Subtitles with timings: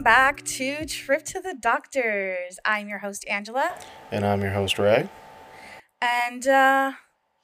[0.00, 2.58] Welcome back to Trip to the Doctors.
[2.64, 3.76] I'm your host, Angela.
[4.10, 5.10] And I'm your host, Ray.
[6.00, 6.92] And, uh,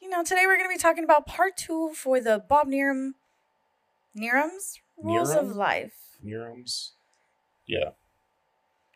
[0.01, 3.11] you know, today we're going to be talking about part two for the Bob Neerum,
[4.19, 5.39] Neerum's Rules Neerum?
[5.51, 6.17] of Life.
[6.25, 6.93] Neerums.
[7.67, 7.91] Yeah.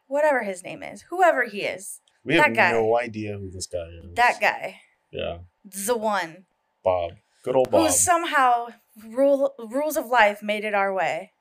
[0.08, 2.72] Whatever his name is, whoever he is, We have guy.
[2.72, 4.14] no idea who this guy is.
[4.14, 5.40] that guy, Yeah.
[5.64, 6.46] the one
[6.82, 7.10] Bob.
[7.42, 7.82] Good old Bob.
[7.88, 8.68] who somehow
[9.06, 11.32] rule, rules of life made it our way.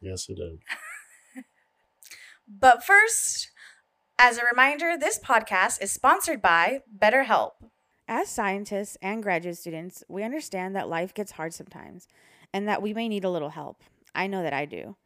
[0.00, 0.60] Yes, it did.
[2.60, 3.50] But first,
[4.18, 7.52] as a reminder, this podcast is sponsored by BetterHelp.
[8.06, 12.08] As scientists and graduate students, we understand that life gets hard sometimes
[12.52, 13.82] and that we may need a little help.
[14.14, 14.96] I know that I do.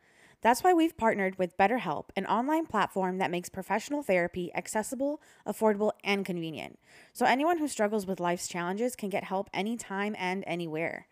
[0.43, 5.93] That's why we've partnered with BetterHelp, an online platform that makes professional therapy accessible, affordable,
[6.03, 6.79] and convenient.
[7.13, 11.07] So anyone who struggles with life's challenges can get help anytime and anywhere.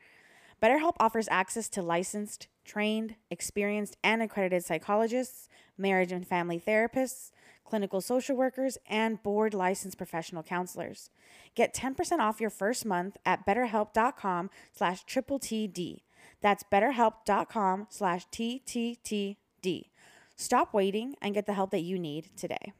[0.62, 5.48] BetterHelp offers access to licensed, trained, experienced, and accredited psychologists,
[5.78, 7.30] marriage and family therapists,
[7.64, 11.10] clinical social workers, and board licensed professional counselors.
[11.54, 16.02] Get 10% off your first month at betterhelp.com slash triple TD.
[16.40, 19.84] That's betterhelp.com slash TTTD.
[20.36, 22.72] Stop waiting and get the help that you need today.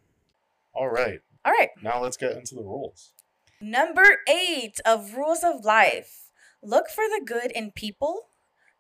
[0.75, 1.21] All right.
[1.45, 1.71] All right.
[1.83, 3.13] Now let's get into the rules.
[3.61, 6.31] Number eight of rules of life
[6.63, 8.29] look for the good in people.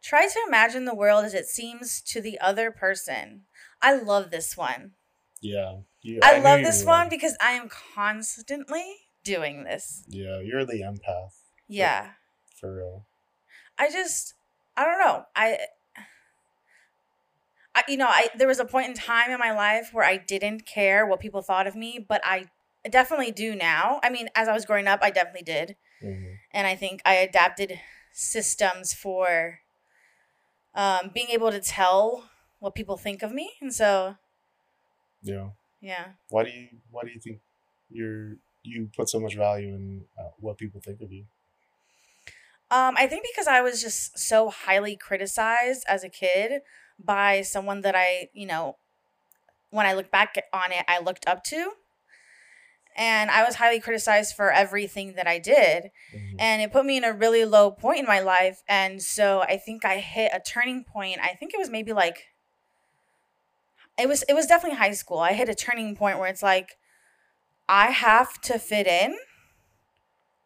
[0.02, 3.42] Try to imagine the world as it seems to the other person.
[3.84, 4.92] I love this one.
[5.40, 5.76] Yeah.
[6.00, 8.84] You, I, knew love this one because I am constantly
[9.24, 10.04] doing this.
[10.08, 11.32] Yeah, you're the empath.
[11.68, 12.12] Yeah.
[12.58, 13.06] For real.
[13.78, 14.34] I just
[14.76, 15.24] I don't know.
[15.36, 15.58] I
[17.74, 20.16] I you know, I there was a point in time in my life where I
[20.16, 22.46] didn't care what people thought of me, but I
[22.88, 24.00] definitely do now.
[24.02, 25.76] I mean, as I was growing up, I definitely did.
[26.02, 26.36] Mhm.
[26.52, 27.80] and I think I adapted
[28.12, 29.60] systems for
[30.74, 32.28] um, being able to tell
[32.64, 34.16] what people think of me, and so
[35.22, 35.50] Yeah.
[35.80, 37.40] yeah, Why do you Why do you think
[37.90, 41.26] you're you put so much value in uh, what people think of you?
[42.70, 46.62] um, I think because I was just so highly criticized as a kid
[46.98, 48.78] by someone that I, you know,
[49.70, 51.72] when I look back on it, I looked up to.
[52.96, 55.90] And I was highly criticized for everything that I did.
[56.14, 56.36] Mhm.
[56.38, 59.56] and it put me in a really low point in my life and so i
[59.56, 62.18] think i hit a turning point i think it was maybe like
[63.98, 65.18] it was it was definitely high school.
[65.18, 66.72] I hit a turning point where it's like
[67.66, 69.16] i have to fit in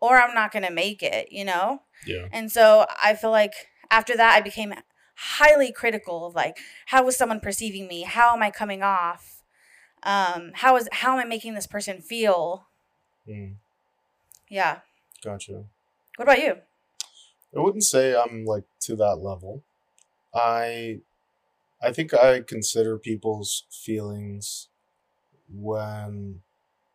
[0.00, 1.82] or i'm not gonna make it you know?
[2.06, 2.26] Yeah.
[2.30, 3.54] and so i feel like
[3.90, 4.72] after that i became
[5.18, 8.02] highly critical of like how was someone perceiving me?
[8.02, 9.42] How am i coming off?
[10.04, 12.68] Um how is how am i making this person feel?
[13.28, 13.56] Mm,
[14.48, 14.78] yeah.
[15.24, 15.64] Gotcha.
[16.16, 16.58] what about you?
[17.56, 19.64] I wouldn't say I'm like to that level.
[20.32, 21.00] I
[21.80, 24.68] I think I consider people's feelings
[25.48, 26.40] when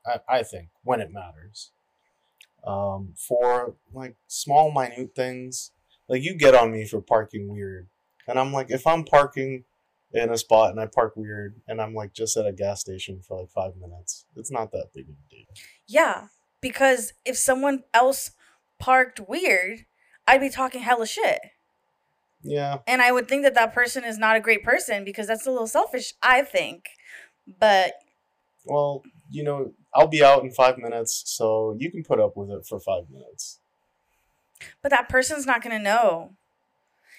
[0.06, 1.72] I, I think when it matters.
[2.66, 5.72] Um, for like small minute things.
[6.08, 7.88] Like you get on me for parking weird.
[8.28, 9.66] And I'm like if I'm parking
[10.14, 13.22] in a spot and I park weird and I'm like just at a gas station
[13.22, 15.46] for like five minutes, it's not that big of a deal.
[15.88, 16.28] Yeah,
[16.62, 18.32] because if someone else
[18.80, 19.86] parked weird,
[20.28, 21.40] I'd be talking hella shit.
[22.44, 22.80] Yeah.
[22.86, 25.52] And I would think that that person is not a great person because that's a
[25.52, 26.86] little selfish, I think.
[27.59, 27.94] But
[28.66, 32.50] Well, you know, I'll be out in five minutes, so you can put up with
[32.50, 33.59] it for five minutes.
[34.82, 36.36] but that person's not going to know.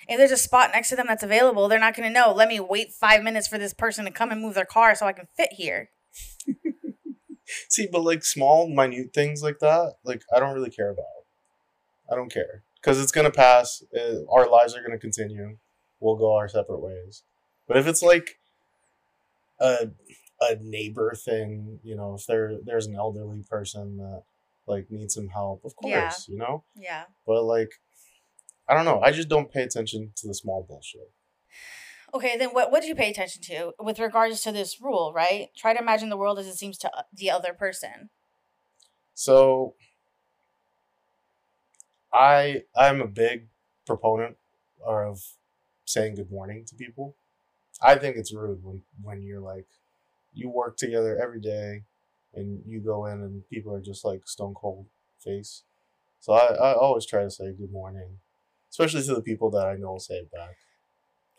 [0.06, 2.32] If there's a spot next to them that's available, they're not going to know.
[2.32, 5.06] Let me wait 5 minutes for this person to come and move their car so
[5.06, 5.88] I can fit here.
[7.68, 11.04] See, but like small, minute things like that, like I don't really care about.
[12.10, 13.82] I don't care because it's gonna pass.
[13.96, 15.56] Uh, our lives are gonna continue.
[16.00, 17.22] We'll go our separate ways.
[17.66, 18.38] But if it's like
[19.60, 19.88] a
[20.40, 24.22] a neighbor thing, you know, if there there's an elderly person that
[24.66, 26.12] like needs some help, of course, Yeah.
[26.28, 26.64] you know.
[26.74, 27.04] Yeah.
[27.26, 27.70] But like,
[28.68, 29.00] I don't know.
[29.00, 31.10] I just don't pay attention to the small bullshit.
[32.12, 35.48] Okay, then what what did you pay attention to with regards to this rule, right?
[35.56, 38.10] Try to imagine the world as it seems to the other person.
[39.14, 39.74] So
[42.14, 43.48] I I'm a big
[43.86, 44.36] proponent
[44.86, 45.20] of
[45.84, 47.16] saying good morning to people.
[47.82, 49.66] I think it's rude when when you're like
[50.32, 51.82] you work together every day
[52.32, 54.86] and you go in and people are just like stone cold
[55.18, 55.64] face.
[56.20, 58.18] So I, I always try to say good morning.
[58.70, 60.56] Especially to the people that I know will say it back.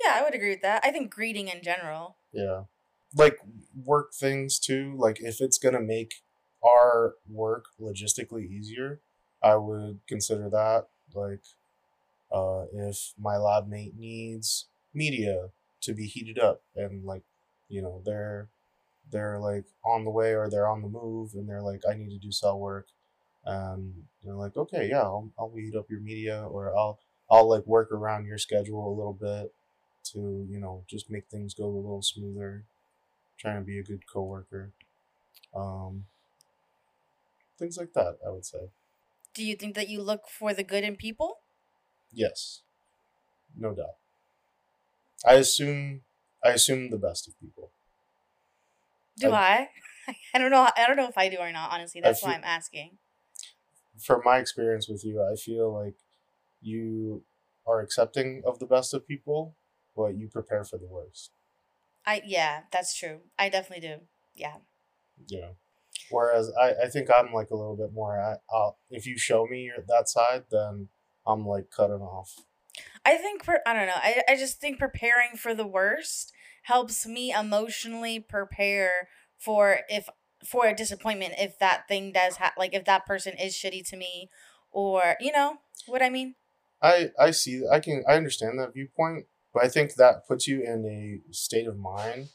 [0.03, 0.83] Yeah, I would agree with that.
[0.85, 2.17] I think greeting in general.
[2.31, 2.63] Yeah.
[3.13, 3.39] Like
[3.83, 4.93] work things too.
[4.97, 6.15] Like if it's gonna make
[6.63, 9.01] our work logistically easier,
[9.45, 10.87] I would consider that.
[11.13, 11.43] Like
[12.31, 15.49] uh if my lab mate needs media
[15.81, 17.23] to be heated up and like
[17.69, 18.49] you know they're
[19.11, 22.09] they're like on the way or they're on the move and they're like I need
[22.09, 22.87] to do cell work
[23.45, 23.93] and
[24.23, 26.99] they're like okay yeah I'll, I'll heat up your media or I'll
[27.29, 29.53] I'll like work around your schedule a little bit
[30.11, 32.63] to you know just make things go a little smoother
[33.37, 34.71] trying to be a good coworker
[35.55, 36.05] um
[37.59, 38.69] things like that I would say
[39.35, 41.37] Do you think that you look for the good in people?
[42.11, 42.63] yes
[43.55, 43.97] no doubt
[45.25, 46.01] I assume
[46.43, 47.71] I assume the best of people
[49.17, 49.69] Do I?
[50.33, 50.67] I don't know.
[50.75, 51.71] I don't know if I do or not.
[51.71, 52.97] Honestly, that's why I'm asking.
[53.99, 55.95] from my experience with you, I feel like
[56.61, 57.23] you
[57.67, 59.55] are accepting of the best of people,
[59.95, 61.31] but you prepare for the worst.
[62.05, 63.21] I yeah, that's true.
[63.39, 64.01] I definitely do.
[64.35, 64.57] Yeah.
[65.31, 65.55] Know.
[66.09, 68.19] Whereas I, I think I'm like a little bit more.
[68.19, 70.89] I, I'll, if you show me your, that side, then
[71.25, 72.33] I'm like cutting off.
[73.05, 73.93] I think for I don't know.
[73.95, 76.33] I I just think preparing for the worst
[76.63, 79.07] helps me emotionally prepare
[79.37, 80.09] for if
[80.43, 83.97] for a disappointment if that thing does ha- like if that person is shitty to
[83.97, 84.29] me
[84.71, 85.57] or you know
[85.87, 86.35] what I mean?
[86.81, 87.63] I I see.
[87.71, 88.03] I can.
[88.07, 92.29] I understand that viewpoint, but I think that puts you in a state of mind.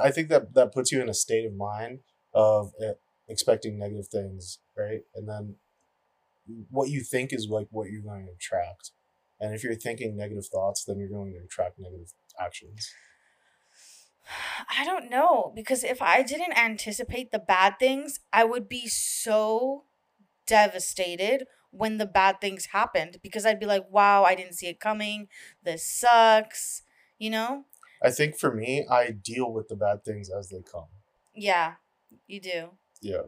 [0.00, 2.00] I think that that puts you in a state of mind
[2.32, 2.92] of uh,
[3.28, 5.00] expecting negative things, right?
[5.14, 5.56] And then
[6.70, 8.90] what you think is like what you're going to attract.
[9.40, 12.90] And if you're thinking negative thoughts, then you're going to attract negative actions.
[14.78, 19.84] I don't know because if I didn't anticipate the bad things, I would be so
[20.46, 24.80] devastated when the bad things happened because I'd be like, "Wow, I didn't see it
[24.80, 25.28] coming.
[25.62, 26.82] This sucks."
[27.18, 27.64] You know?
[28.02, 30.88] I think for me, I deal with the bad things as they come.
[31.34, 31.74] Yeah,
[32.26, 32.70] you do.
[33.00, 33.22] Yeah.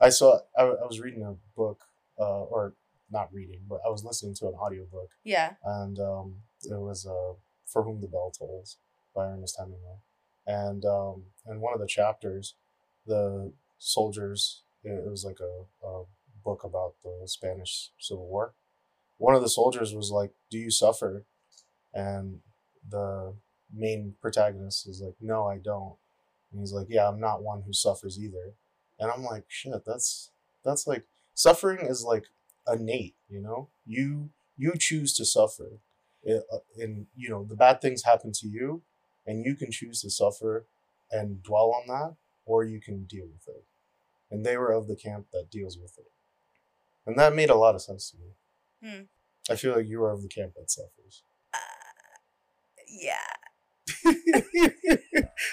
[0.00, 1.84] I saw, I, I was reading a book,
[2.18, 2.74] uh, or
[3.10, 5.54] not reading, but I was listening to an audiobook Yeah.
[5.64, 7.34] and um, it was uh,
[7.66, 8.76] For Whom the Bell Tolls
[9.14, 9.96] by Ernest Hemingway.
[10.46, 12.54] And um, in one of the chapters,
[13.06, 16.04] the soldiers, it, it was like a, a
[16.44, 18.54] book about the Spanish Civil War.
[19.18, 21.24] One of the soldiers was like, Do you suffer?
[21.92, 22.40] And
[22.88, 23.34] the
[23.74, 25.94] main protagonist is like, No, I don't.
[26.50, 28.54] And he's like, Yeah, I'm not one who suffers either.
[28.98, 30.30] And I'm like, Shit, that's
[30.64, 31.04] that's like
[31.34, 32.24] suffering is like
[32.66, 33.68] innate, you know?
[33.86, 35.78] You you choose to suffer
[36.24, 38.82] it, uh, and you know the bad things happen to you
[39.26, 40.66] and you can choose to suffer
[41.12, 43.62] and dwell on that or you can deal with it
[44.30, 46.10] and they were of the camp that deals with it
[47.06, 48.32] and that made a lot of sense to me
[48.82, 49.02] Hmm.
[49.48, 51.22] i feel like you are of the camp that suffers
[52.88, 53.14] Yeah.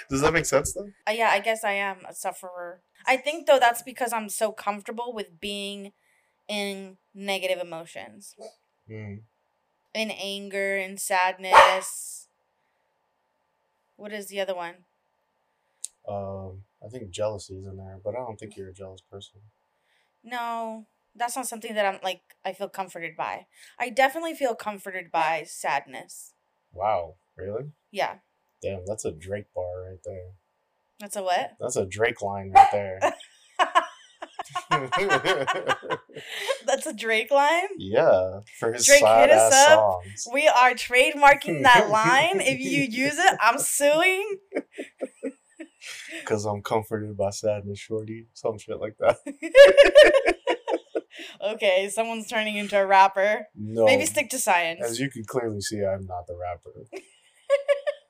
[0.08, 2.82] does that make sense though Uh, yeah, I guess I am a sufferer.
[3.06, 5.92] I think though that's because I'm so comfortable with being
[6.48, 8.34] in negative emotions.
[8.90, 9.20] mm.
[9.94, 12.28] In anger and sadness.
[13.96, 14.84] What is the other one?
[16.08, 19.40] um, i think jealousy is in there but i don't think you're a jealous person
[20.22, 23.46] No, that's not something that I'm like I feel comforted by.
[23.78, 26.34] I definitely feel comforted by sadness.
[26.72, 28.18] wow really Yeah.
[28.70, 30.30] Damn that's a drake bar right there
[31.00, 31.52] That's a what?
[31.60, 33.00] that's a drake line right there
[36.66, 37.68] That's a Drake line.
[37.78, 39.78] Yeah, for his Drake, hit us up.
[39.78, 40.28] songs.
[40.32, 42.40] We are trademarking that line.
[42.40, 44.38] If you use it, I'm suing.
[46.20, 48.26] Because I'm comforted by sadness, shorty.
[48.34, 49.16] Some shit like that.
[51.54, 53.46] okay, someone's turning into a rapper.
[53.54, 53.84] No.
[53.84, 54.80] Maybe stick to science.
[54.84, 56.86] As you can clearly see, I'm not the rapper.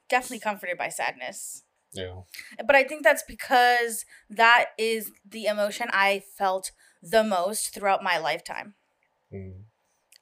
[0.09, 1.65] Definitely comforted by sadness.
[1.93, 2.23] Yeah.
[2.65, 6.73] But I think that's because that is the emotion I felt
[7.03, 8.75] the most throughout my lifetime.
[9.33, 9.63] Mm.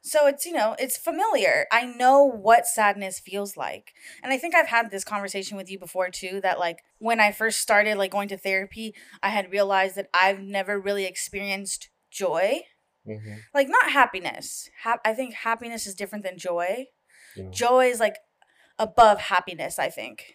[0.02, 1.64] So it's, you know, it's familiar.
[1.72, 3.92] I know what sadness feels like.
[4.22, 7.32] And I think I've had this conversation with you before too that like when I
[7.32, 12.60] first started like going to therapy, I had realized that I've never really experienced joy.
[13.06, 14.68] hmm Like not happiness.
[14.82, 16.86] Ha- I think happiness is different than joy.
[17.34, 17.48] Yeah.
[17.50, 18.16] Joy is like
[18.78, 20.34] above happiness, I think.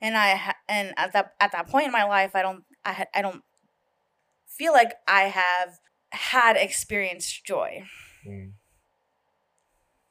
[0.00, 3.08] And I and at that at that point in my life, I don't I had
[3.14, 3.42] I don't
[4.46, 5.78] feel like I have
[6.10, 7.84] had experienced joy.
[8.26, 8.52] Mm.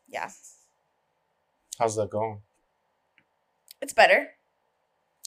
[0.07, 0.29] Yeah.
[1.79, 2.41] How's that going?
[3.81, 4.29] It's better.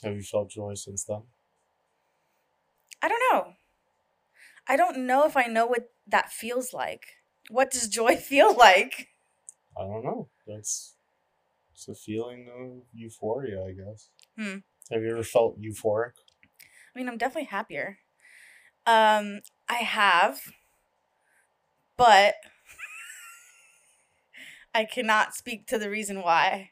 [0.02, 1.22] Have you felt joy since then?
[3.02, 3.52] I don't know.
[4.66, 7.06] I don't know if I know what that feels like.
[7.50, 9.08] What does joy feel like?
[9.76, 10.28] I don't know.
[10.46, 10.94] That's
[11.78, 14.10] it's a feeling of euphoria, I guess.
[14.36, 14.58] Hmm.
[14.90, 16.14] Have you ever felt euphoric?
[16.92, 17.98] I mean, I'm definitely happier.
[18.84, 20.40] Um, I have,
[21.96, 22.34] but
[24.74, 26.70] I cannot speak to the reason why.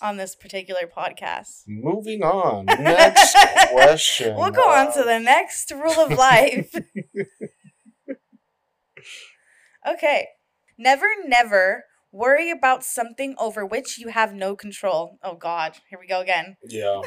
[0.00, 1.64] on this particular podcast.
[1.66, 2.64] Moving on.
[2.66, 3.36] Next
[3.70, 4.34] question.
[4.34, 6.72] We'll go on to the next rule of life.
[9.86, 10.28] okay.
[10.78, 15.18] Never, never worry about something over which you have no control.
[15.22, 15.76] Oh, God.
[15.90, 16.56] Here we go again.
[16.68, 17.00] Yeah.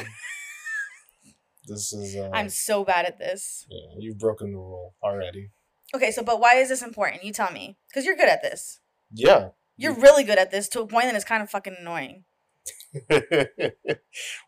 [1.67, 2.15] this is.
[2.15, 3.65] Uh, I'm so bad at this.
[3.70, 5.51] Yeah, you've broken the rule already.
[5.93, 7.24] Okay, so, but why is this important?
[7.24, 7.77] You tell me.
[7.89, 8.79] Because you're good at this.
[9.13, 9.50] Yeah.
[9.77, 12.24] You're really good at this to a point that it's kind of fucking annoying.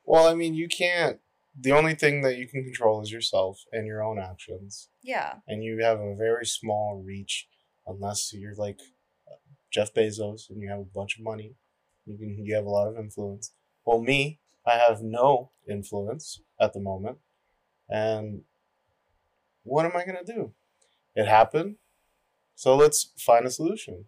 [0.05, 1.19] well, I mean, you can't.
[1.59, 4.89] The only thing that you can control is yourself and your own actions.
[5.03, 5.35] Yeah.
[5.47, 7.47] And you have a very small reach
[7.85, 8.79] unless you're like
[9.73, 11.55] Jeff Bezos and you have a bunch of money.
[12.05, 13.53] You can you have a lot of influence.
[13.85, 17.17] Well, me, I have no influence at the moment.
[17.89, 18.41] And
[19.63, 20.53] what am I going to do?
[21.15, 21.75] It happened.
[22.55, 24.05] So let's find a solution.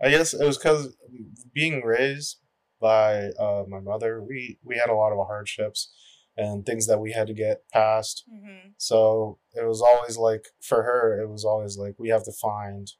[0.00, 0.96] I guess it was because
[1.52, 2.38] being raised
[2.80, 5.92] by uh, my mother, we, we had a lot of hardships
[6.36, 8.24] and things that we had to get past.
[8.32, 8.68] Mm-hmm.
[8.76, 12.92] So it was always like, for her, it was always like, we have to find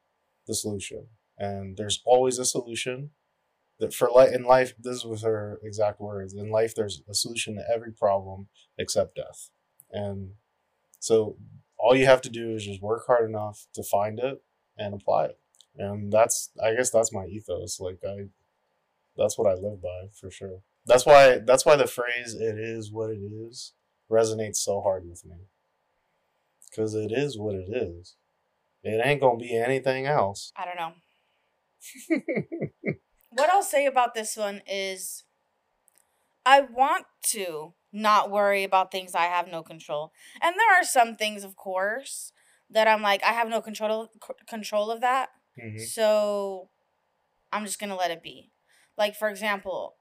[0.47, 1.07] the solution.
[1.39, 3.11] And there's always a solution.
[3.79, 6.35] That for life in life, this was her exact words.
[6.35, 9.51] In life, there's a solution to every problem except death.
[9.93, 10.33] And
[10.99, 11.37] so
[11.79, 14.43] all you have to do is just work hard enough to find it
[14.77, 15.39] and apply it.
[15.77, 17.79] And that's, I guess, that's my ethos.
[17.79, 18.27] Like I,
[19.17, 20.63] that's what I live by for sure.
[20.87, 23.75] That's why that's why the phrase "it is what it is"
[24.11, 25.37] resonates so hard with me.
[26.75, 28.17] Cause it is what it is.
[28.83, 30.53] It ain't gonna be anything else.
[30.57, 30.93] I don't know.
[33.31, 35.25] what I'll say about this one is
[36.45, 40.13] I want to not worry about things I have no control.
[40.41, 42.33] And there are some things, of course,
[42.71, 44.11] that I'm like I have no control
[44.49, 45.31] control of that.
[45.63, 45.79] Mm-hmm.
[45.79, 46.69] So
[47.53, 48.51] I'm just going to let it be.
[48.97, 49.97] Like for example,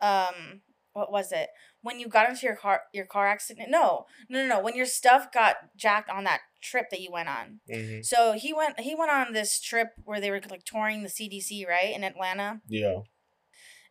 [0.00, 1.50] um what was it?
[1.82, 3.70] When you got into your car your car accident?
[3.70, 4.06] No.
[4.28, 4.62] No, no, no.
[4.62, 7.60] When your stuff got jacked on that trip that you went on.
[7.70, 8.02] Mm-hmm.
[8.02, 11.66] So he went he went on this trip where they were like touring the CDC,
[11.66, 11.94] right?
[11.94, 12.60] In Atlanta.
[12.68, 13.00] Yeah.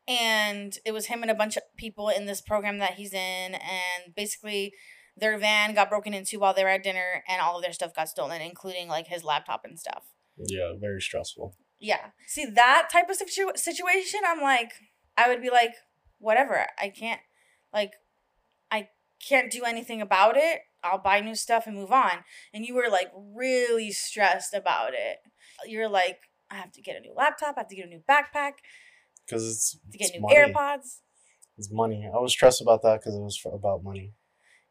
[0.08, 3.56] And it was him and a bunch of people in this program that he's in
[3.56, 4.74] and basically
[5.18, 7.94] their van got broken into while they were at dinner and all of their stuff
[7.94, 10.06] got stolen including like his laptop and stuff.
[10.38, 11.56] Yeah, very stressful.
[11.80, 12.12] Yeah.
[12.26, 14.74] See that type of situ- situation, I'm like
[15.18, 15.74] I would be like
[16.20, 16.68] whatever.
[16.80, 17.22] I can't
[17.74, 17.94] like
[18.72, 18.90] I
[19.26, 20.62] can't do anything about it.
[20.84, 22.24] I'll buy new stuff and move on.
[22.54, 25.18] And you were like really stressed about it.
[25.66, 26.20] You're like,
[26.50, 28.54] I have to get a new laptop, I have to get a new backpack.
[29.26, 30.36] Because it's to get it's new money.
[30.36, 31.00] AirPods.
[31.58, 32.10] It's money.
[32.14, 34.14] I was stressed about that because it was for, about money.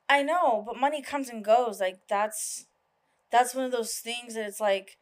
[0.09, 1.81] I know, but money comes and goes.
[1.81, 2.67] Like that's
[3.31, 4.99] that's one of those things that it's like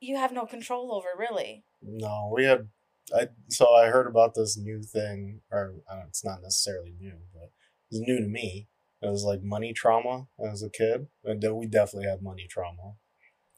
[0.00, 1.64] you have no control over, really.
[1.82, 2.68] No, we had
[3.16, 5.74] I so I heard about this new thing, or
[6.08, 7.50] it's not necessarily new, but
[7.90, 8.68] it's new to me.
[9.02, 12.94] It was like money trauma as a kid, and we definitely had money trauma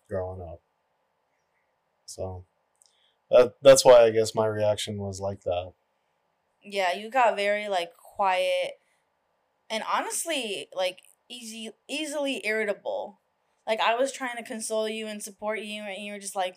[0.09, 0.61] growing up.
[2.07, 2.45] So
[3.31, 5.73] that that's why I guess my reaction was like that.
[6.63, 8.81] Yeah, you got very like quiet,
[9.69, 13.21] and honestly, like easy, easily irritable.
[13.67, 16.57] Like I was trying to console you and support you, and you were just like.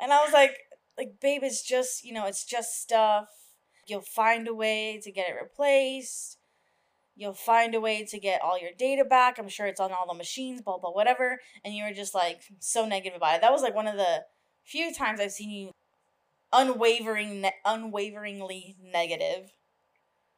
[0.00, 0.56] And I was like,
[0.96, 3.28] like, babe, it's just, you know, it's just stuff.
[3.86, 6.38] You'll find a way to get it replaced.
[7.16, 9.38] You'll find a way to get all your data back.
[9.38, 11.38] I'm sure it's on all the machines, blah, blah, whatever.
[11.64, 13.40] And you were just like so negative about it.
[13.42, 14.24] That was like one of the
[14.64, 15.70] few times I've seen you
[16.52, 19.50] unwavering, ne- unwaveringly negative.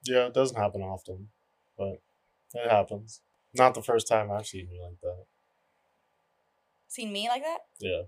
[0.04, 1.28] Yeah, it doesn't happen often,
[1.76, 2.02] but
[2.54, 3.20] it happens.
[3.54, 5.24] Not the first time I've seen you like that.
[6.88, 7.58] Seen me like that?
[7.80, 8.02] Yeah.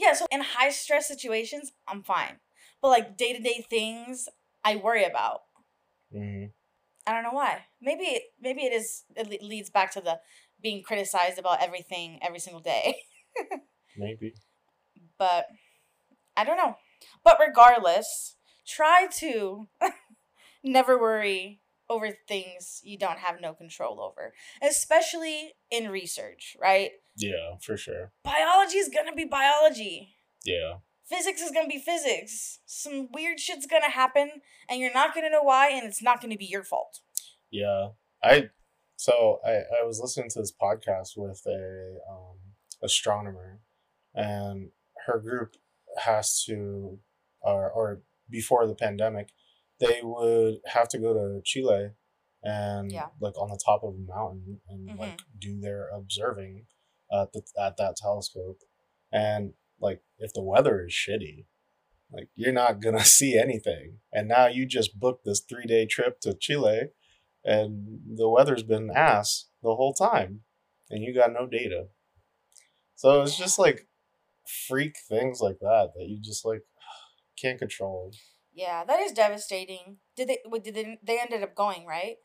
[0.00, 2.36] Yeah, so in high stress situations, I'm fine.
[2.80, 4.30] But like day to day things,
[4.64, 5.40] I worry about.
[6.14, 6.46] Mm-hmm.
[7.06, 7.66] I don't know why.
[7.82, 9.04] Maybe maybe it is.
[9.14, 10.18] It leads back to the
[10.62, 12.96] being criticized about everything every single day.
[13.98, 14.32] maybe.
[15.18, 15.46] But
[16.34, 16.76] I don't know.
[17.22, 19.68] But regardless, try to
[20.64, 24.32] never worry over things you don't have no control over,
[24.62, 26.92] especially in research, right?
[27.16, 28.12] Yeah, for sure.
[28.24, 30.14] Biology is gonna be biology.
[30.44, 30.76] Yeah.
[31.06, 32.60] Physics is gonna be physics.
[32.64, 34.30] Some weird shit's gonna happen,
[34.68, 37.00] and you're not gonna know why, and it's not gonna be your fault.
[37.50, 37.88] Yeah,
[38.22, 38.50] I.
[38.96, 42.36] So I I was listening to this podcast with a um
[42.82, 43.60] astronomer,
[44.14, 44.70] and
[45.06, 45.56] her group
[45.98, 47.00] has to,
[47.40, 49.30] or or before the pandemic,
[49.80, 51.90] they would have to go to Chile
[52.42, 53.06] and yeah.
[53.20, 54.98] like on the top of a mountain and mm-hmm.
[54.98, 56.66] like do their observing
[57.12, 58.60] at the at that telescope.
[59.12, 61.46] And like if the weather is shitty,
[62.12, 63.98] like you're not gonna see anything.
[64.12, 66.90] And now you just booked this three day trip to Chile,
[67.44, 70.40] and the weather's been ass the whole time,
[70.90, 71.86] and you got no data.
[72.96, 73.88] So it's just like
[74.68, 76.62] freak things like that that you just like
[77.40, 78.12] can't control.
[78.52, 79.98] Yeah, that is devastating.
[80.16, 80.38] Did they?
[80.62, 80.98] Did they?
[81.02, 82.16] They ended up going right.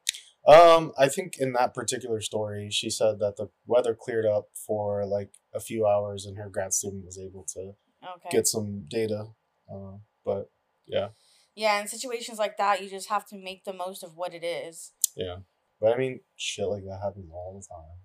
[0.47, 5.05] Um, I think in that particular story, she said that the weather cleared up for
[5.05, 7.73] like a few hours, and her grad student was able to
[8.15, 8.29] okay.
[8.31, 9.27] get some data.
[9.71, 10.51] Uh, but
[10.87, 11.09] yeah.
[11.55, 14.43] Yeah, in situations like that, you just have to make the most of what it
[14.43, 14.91] is.
[15.15, 15.37] Yeah,
[15.79, 17.97] but I mean, shit like that happens all the time.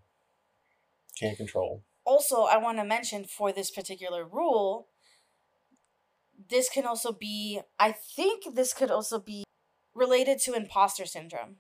[1.18, 1.84] Can't control.
[2.04, 4.88] Also, I want to mention for this particular rule,
[6.50, 7.60] this can also be.
[7.78, 9.44] I think this could also be
[9.94, 11.56] related to imposter syndrome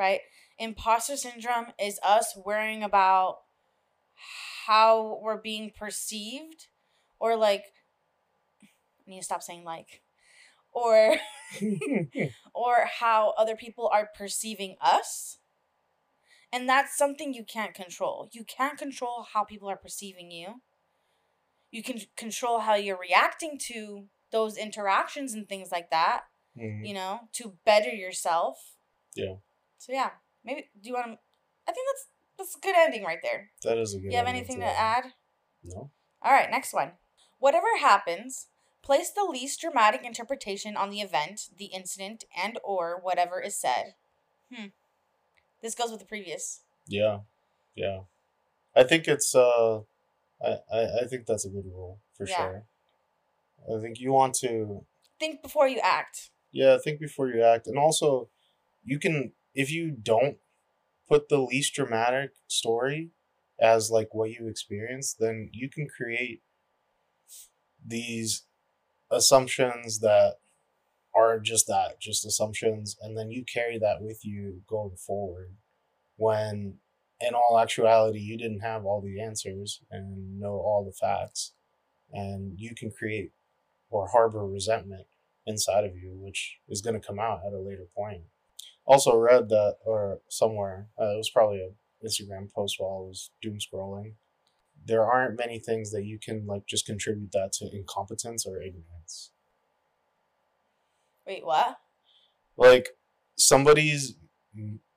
[0.00, 0.20] right?
[0.58, 3.38] Imposter syndrome is us worrying about
[4.66, 6.68] how we're being perceived
[7.18, 7.64] or like
[8.62, 10.02] I need to stop saying like
[10.72, 11.16] or
[12.54, 15.38] or how other people are perceiving us.
[16.52, 18.28] And that's something you can't control.
[18.32, 20.62] You can't control how people are perceiving you.
[21.70, 26.22] You can control how you're reacting to those interactions and things like that,
[26.56, 26.84] mm-hmm.
[26.84, 28.76] you know, to better yourself.
[29.14, 29.34] Yeah.
[29.78, 30.10] So yeah,
[30.44, 31.18] maybe do you want to?
[31.68, 32.06] I think that's
[32.38, 33.50] that's a good ending right there.
[33.62, 34.12] That is a good.
[34.12, 35.12] You have anything to add?
[35.62, 35.90] No.
[36.22, 36.92] All right, next one.
[37.38, 38.48] Whatever happens,
[38.82, 43.94] place the least dramatic interpretation on the event, the incident, and or whatever is said.
[44.52, 44.66] Hmm.
[45.62, 46.60] This goes with the previous.
[46.86, 47.20] Yeah,
[47.74, 48.00] yeah.
[48.74, 49.80] I think it's uh,
[50.42, 52.36] I I, I think that's a good rule for yeah.
[52.36, 52.64] sure.
[53.68, 54.84] I think you want to
[55.18, 56.30] think before you act.
[56.52, 58.28] Yeah, think before you act, and also
[58.82, 60.36] you can if you don't
[61.08, 63.10] put the least dramatic story
[63.60, 66.42] as like what you experience, then you can create
[67.84, 68.44] these
[69.10, 70.36] assumptions that
[71.14, 75.54] are just that, just assumptions, and then you carry that with you going forward
[76.16, 76.74] when
[77.20, 81.52] in all actuality you didn't have all the answers and know all the facts
[82.12, 83.32] and you can create
[83.90, 85.06] or harbor resentment
[85.46, 88.22] inside of you which is going to come out at a later point.
[88.86, 91.74] Also read that or somewhere uh, it was probably an
[92.04, 94.14] instagram post while i was doom scrolling.
[94.82, 99.32] There aren't many things that you can like just contribute that to incompetence or ignorance.
[101.26, 101.78] Wait what?
[102.56, 102.88] Like
[103.36, 104.16] somebody's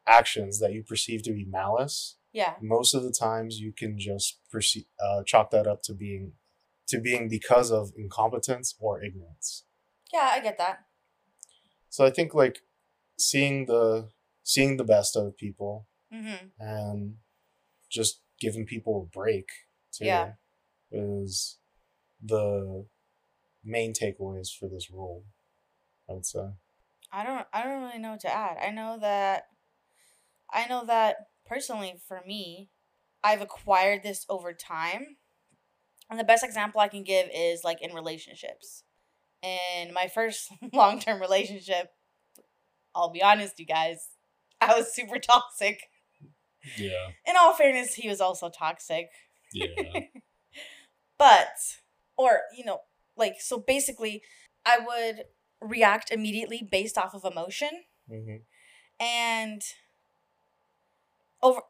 [0.08, 2.56] actions that you perceive to be malice yeah.
[2.62, 6.34] most of the times you can just perceive uh, chalk that up to being
[6.94, 9.66] to being because of incompetence or ignorance
[10.14, 10.80] yeah i get that
[11.90, 12.60] so i think like
[13.18, 14.10] seeing the
[14.44, 16.48] seeing the best of people mm-hmm.
[16.60, 17.16] and
[17.92, 19.48] just giving people a break
[19.92, 20.32] too yeah.
[20.92, 21.58] is
[22.22, 22.86] the
[23.64, 25.24] main takeaways for this role.
[26.10, 26.48] I would say.
[27.12, 28.58] I don't I don't really know what to add.
[28.62, 29.44] I know that
[30.52, 32.70] I know that personally for me,
[33.24, 35.18] I've acquired this over time.
[36.10, 38.84] And the best example I can give is like in relationships.
[39.42, 41.92] In my first long term relationship,
[42.96, 44.10] I'll be honest, you guys,
[44.62, 45.82] I was super toxic.
[46.78, 47.10] Yeah.
[47.28, 49.10] In all fairness, he was also toxic.
[49.54, 50.02] Yeah.
[51.18, 51.58] but,
[52.18, 52.80] or, you know,
[53.18, 54.24] like, so basically,
[54.66, 55.26] I would
[55.62, 57.70] react immediately based off of emotion.
[58.10, 58.38] Mm-hmm.
[59.00, 59.62] And
[61.42, 61.62] over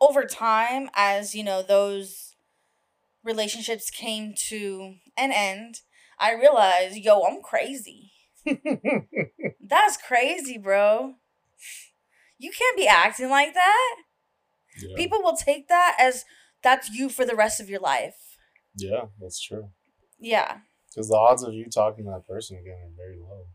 [0.00, 2.29] over time as you know those
[3.22, 5.76] relationships came to an end
[6.18, 8.10] i realized yo i'm crazy
[9.60, 11.14] That's crazy, bro.
[12.38, 13.96] You can't be acting like that.
[14.80, 14.96] Yeah.
[14.96, 16.24] People will take that as
[16.62, 18.36] that's you for the rest of your life.
[18.76, 19.70] Yeah, that's true.
[20.18, 20.58] Yeah.
[20.88, 23.46] Because the odds of you talking to that person again are very low.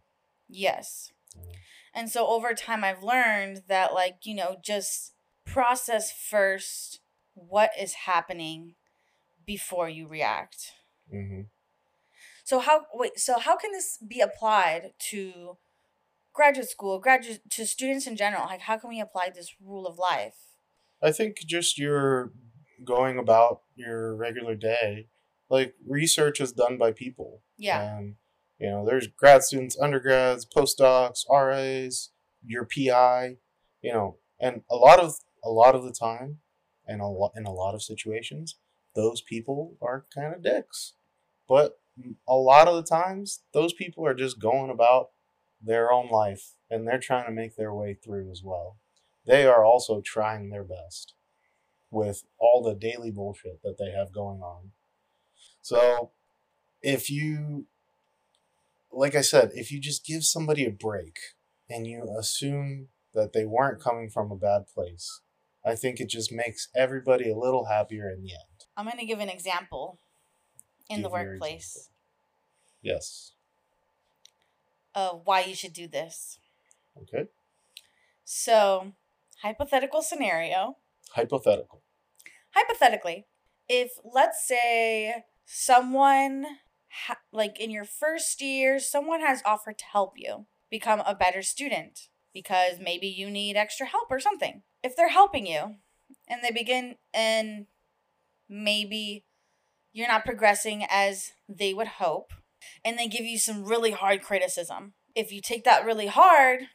[0.47, 1.12] Yes.
[1.36, 1.54] Yeah.
[1.93, 5.13] And so over time, I've learned that, like, you know, just
[5.45, 6.99] process first
[7.34, 8.75] what is happening
[9.45, 10.71] before you react.
[11.13, 11.41] Mm-hmm.
[12.43, 15.58] So how wait, so how can this be applied to
[16.34, 18.45] graduate school, graduate to students in general?
[18.45, 20.36] Like how can we apply this rule of life?
[21.01, 22.31] I think just your
[22.84, 25.08] going about your regular day,
[25.49, 27.41] like research is done by people.
[27.58, 27.97] Yeah.
[27.97, 28.15] And
[28.60, 32.12] you know, there's grad students, undergrads, postdocs, RAs,
[32.45, 33.38] your PI,
[33.81, 36.39] you know, and a lot of a lot of the time
[36.88, 38.58] and a lot in a lot of situations,
[38.95, 40.93] those people are kind of dicks.
[41.47, 41.79] But
[42.27, 45.10] a lot of the times, those people are just going about
[45.62, 48.77] their own life and they're trying to make their way through as well.
[49.25, 51.13] They are also trying their best
[51.91, 54.71] with all the daily bullshit that they have going on.
[55.62, 56.12] So,
[56.81, 57.65] if you
[58.95, 61.17] like I said, if you just give somebody a break
[61.69, 65.21] and you assume that they weren't coming from a bad place,
[65.65, 68.55] I think it just makes everybody a little happier in the end.
[68.78, 70.00] I'm going to give an example
[70.90, 71.90] in Give the workplace
[72.82, 73.34] Yes.
[74.94, 76.40] of why you should do this.
[77.02, 77.26] Okay.
[78.24, 78.94] So,
[79.42, 80.78] hypothetical scenario.
[81.12, 81.82] Hypothetical.
[82.52, 83.26] Hypothetically,
[83.68, 86.46] if let's say someone,
[86.90, 91.42] ha- like in your first year, someone has offered to help you become a better
[91.42, 94.64] student because maybe you need extra help or something.
[94.84, 95.76] If they're helping you
[96.28, 97.68] and they begin and
[98.49, 99.25] maybe
[99.93, 102.34] you're not progressing as they would hope,
[102.84, 104.93] and they give you some really hard criticism.
[105.15, 106.67] If you take that really hard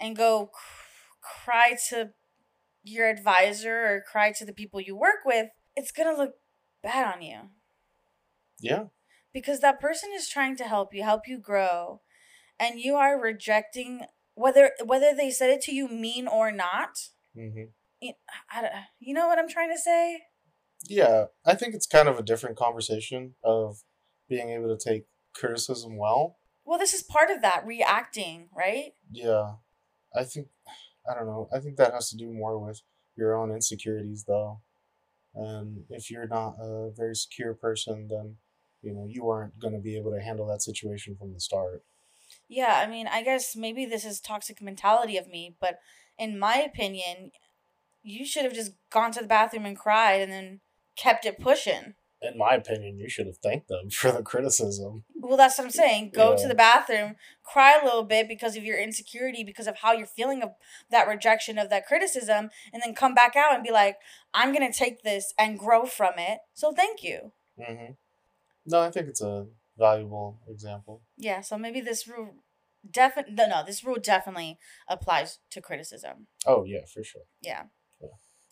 [0.00, 2.10] and go cr- cry to
[2.82, 6.34] your advisor or cry to the people you work with, it's going to look
[6.82, 7.50] bad on you
[8.60, 8.86] Yeah.
[9.32, 12.00] because that person is trying to help you, help you grow,
[12.58, 17.10] and you are rejecting whether whether they said it to you mean or not.
[17.34, 17.64] hmm
[18.00, 18.12] You,
[18.54, 20.22] I don't, you know what I'm trying to say?
[20.88, 21.26] Yeah.
[21.44, 23.82] I think it's kind of a different conversation of
[24.28, 26.38] being able to take criticism well.
[26.64, 28.92] Well, this is part of that reacting, right?
[29.10, 29.54] Yeah.
[30.14, 30.48] I think,
[31.08, 31.48] I don't know.
[31.54, 32.82] I think that has to do more with
[33.16, 34.60] your own insecurities, though.
[35.34, 38.36] And if you're not a very secure person, then,
[38.82, 41.84] you know, you aren't going to be able to handle that situation from the start.
[42.48, 45.78] Yeah, I mean, I guess maybe this is toxic mentality of me, but
[46.18, 47.30] in my opinion,
[48.06, 50.60] you should have just gone to the bathroom and cried and then
[50.96, 51.94] kept it pushing.
[52.22, 55.04] In my opinion, you should have thanked them for the criticism.
[55.18, 56.12] Well, that's what I'm saying.
[56.14, 59.92] Go to the bathroom, cry a little bit because of your insecurity, because of how
[59.92, 60.50] you're feeling of
[60.90, 63.96] that rejection of that criticism, and then come back out and be like,
[64.32, 66.38] I'm going to take this and grow from it.
[66.54, 67.32] So thank you.
[67.58, 67.92] hmm
[68.66, 71.02] No, I think it's a valuable example.
[71.16, 72.36] Yeah, so maybe this rule
[72.88, 76.28] definitely no, no, this rule definitely applies to criticism.
[76.46, 77.22] Oh, yeah, for sure.
[77.40, 77.64] Yeah.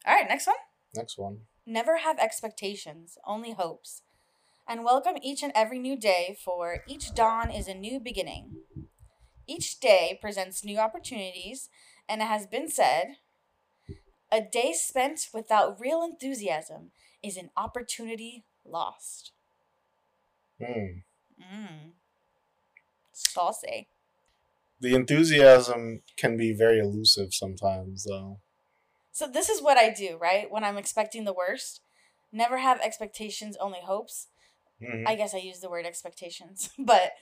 [0.06, 0.56] All right, next one.
[0.94, 1.40] Next one.
[1.66, 4.02] Never have expectations, only hopes.
[4.68, 8.56] And welcome each and every new day, for each dawn is a new beginning.
[9.46, 11.68] Each day presents new opportunities,
[12.08, 13.16] and it has been said
[14.30, 16.90] a day spent without real enthusiasm
[17.22, 19.32] is an opportunity lost.
[20.58, 21.00] Hmm.
[21.40, 21.92] Mmm.
[23.12, 23.88] Saucy.
[24.80, 28.40] The enthusiasm can be very elusive sometimes, though.
[29.14, 30.50] So this is what I do, right?
[30.50, 31.80] When I'm expecting the worst,
[32.32, 34.26] never have expectations, only hopes.
[34.82, 35.06] Mhm.
[35.06, 37.12] I guess I use the word expectations, but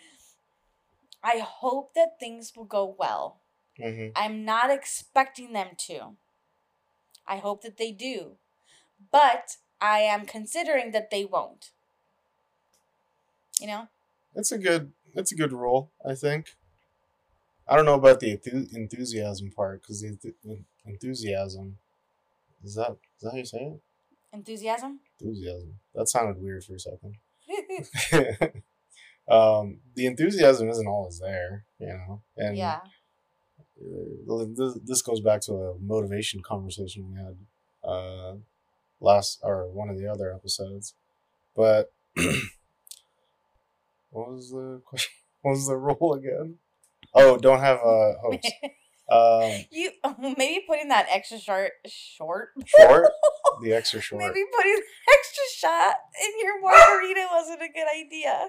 [1.23, 3.41] I hope that things will go well.
[3.77, 6.17] hmm I'm not expecting them to.
[7.27, 8.39] I hope that they do.
[9.13, 11.73] But I am considering that they won't.
[13.61, 13.89] You know?
[14.35, 14.93] It's a good.
[15.15, 16.55] It's a good rule, I think.
[17.67, 18.39] I don't know about the
[18.73, 20.35] enthusiasm part because the
[20.87, 21.79] enthusiasm
[22.65, 23.81] is that is that how you say it?
[24.33, 25.01] Enthusiasm?
[25.21, 25.79] Enthusiasm.
[25.95, 27.17] That sounded weird for a second.
[29.31, 32.81] um, the enthusiasm isn't always there, you know, and yeah.
[33.79, 37.37] uh, this, this goes back to a motivation conversation we had
[37.85, 38.35] uh,
[39.01, 40.95] last or one of the other episodes.
[41.55, 41.93] But
[44.11, 45.13] what was the question?
[45.43, 46.59] What was the rule again?
[47.13, 48.49] Oh, don't have uh, hopes.
[49.13, 49.91] Um, you
[50.39, 53.11] maybe putting that extra short short short,
[53.63, 54.23] the extra short.
[54.23, 54.81] maybe putting
[55.13, 58.49] extra shot in your margarita wasn't a good idea.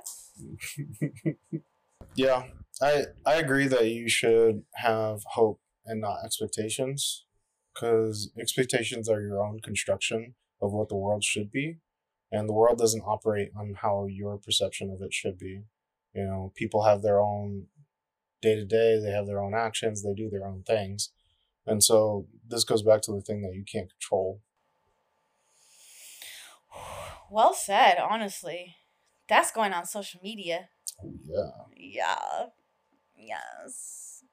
[2.15, 2.43] Yeah,
[2.81, 7.25] I I agree that you should have hope and not expectations,
[7.73, 11.79] because expectations are your own construction of what the world should be,
[12.31, 15.63] and the world doesn't operate on how your perception of it should be.
[16.13, 17.67] You know, people have their own
[18.43, 18.99] day to day.
[18.99, 20.03] They have their own actions.
[20.03, 21.09] They do their own things,
[21.65, 24.41] and so this goes back to the thing that you can't control.
[27.31, 28.75] Well said, honestly.
[29.27, 30.69] That's going on social media.
[31.03, 31.09] Oh,
[31.75, 32.45] yeah, Yeah.
[33.17, 34.23] Yes.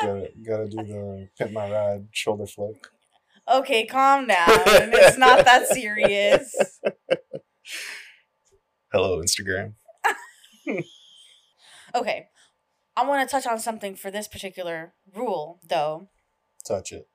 [0.00, 2.86] gotta gotta do the pit my ride shoulder flick.
[3.52, 4.46] Okay, calm down.
[4.48, 6.54] It's not that serious.
[8.92, 9.74] Hello, Instagram.
[11.92, 12.28] Okay.
[13.00, 16.08] I want to touch on something for this particular rule, though.
[16.68, 17.08] Touch it.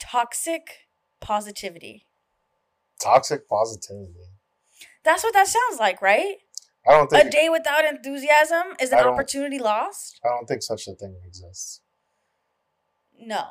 [0.00, 0.88] Toxic
[1.20, 2.06] positivity.
[3.00, 4.32] Toxic positivity.
[5.04, 6.38] That's what that sounds like, right?
[6.88, 10.18] I don't think A day without enthusiasm is an opportunity lost?
[10.24, 11.82] I don't think such a thing exists.
[13.16, 13.44] No.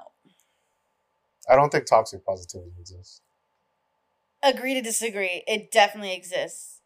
[1.49, 3.21] I don't think toxic positivity exists.
[4.43, 5.41] agree to disagree.
[5.47, 6.81] It definitely exists.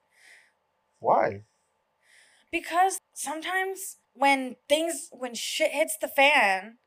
[0.99, 1.41] Why?
[2.51, 6.77] Because sometimes when things when shit hits the fan,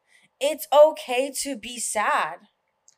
[0.40, 2.48] it's okay to be sad.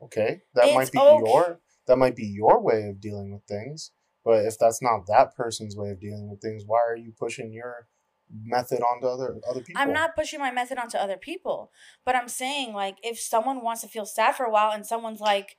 [0.03, 1.18] Okay, that It's might be okay.
[1.18, 3.92] your that might be your way of dealing with things.
[4.24, 7.53] But if that's not that person's way of dealing with things, why are you pushing
[7.53, 7.88] your
[8.31, 9.81] method onto other other people?
[9.81, 11.70] I'm not pushing my method onto other people,
[12.05, 15.20] but I'm saying like if someone wants to feel sad for a while and someone's
[15.20, 15.57] like,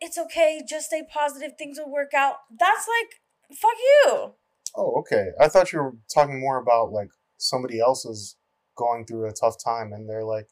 [0.00, 3.22] "It's okay, just stay positive, things will work out." That's like,
[3.56, 4.34] fuck you.
[4.76, 5.28] Oh, okay.
[5.40, 8.36] I thought you were talking more about like somebody else is
[8.76, 10.48] going through a tough time and they're like,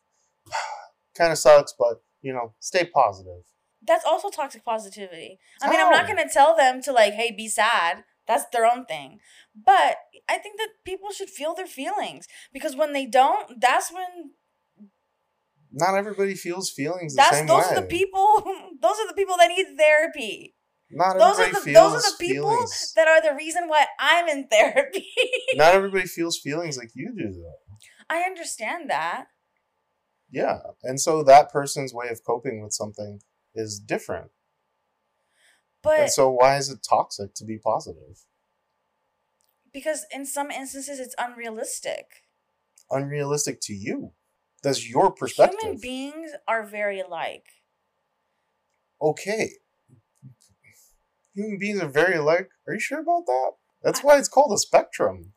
[1.17, 3.43] kind of sucks, but you know, stay positive.
[3.85, 5.39] That's also toxic positivity.
[5.61, 6.09] I mean, I'm not oh.
[6.09, 9.19] gonna tell them to like, "Hey, be sad." That's their own thing.
[9.55, 9.97] But
[10.29, 14.31] I think that people should feel their feelings because when they don't, that's when
[15.73, 17.73] Not everybody feels feelings the that's same those way.
[17.73, 18.45] are the people.
[18.81, 20.55] Those are the people that need therapy.
[20.93, 22.93] Not Those are the those are the people feelings.
[22.97, 25.09] that are the reason why I'm in therapy.
[25.55, 27.77] Not everybody feels feelings like you do, though.
[28.11, 29.27] I understand that.
[30.31, 33.21] Yeah, and so that person's way of coping with something
[33.55, 34.31] is different.
[35.83, 38.25] But and so, why is it toxic to be positive?
[39.73, 42.25] because in some instances it's unrealistic.
[42.91, 44.13] Unrealistic to you.
[44.63, 45.59] That's your perspective.
[45.61, 47.47] Human beings are very alike.
[49.01, 49.53] okay.
[51.35, 52.51] Human beings are very alike.
[52.66, 53.53] Are you sure about that?
[53.83, 55.33] That's why it's called a spectrum.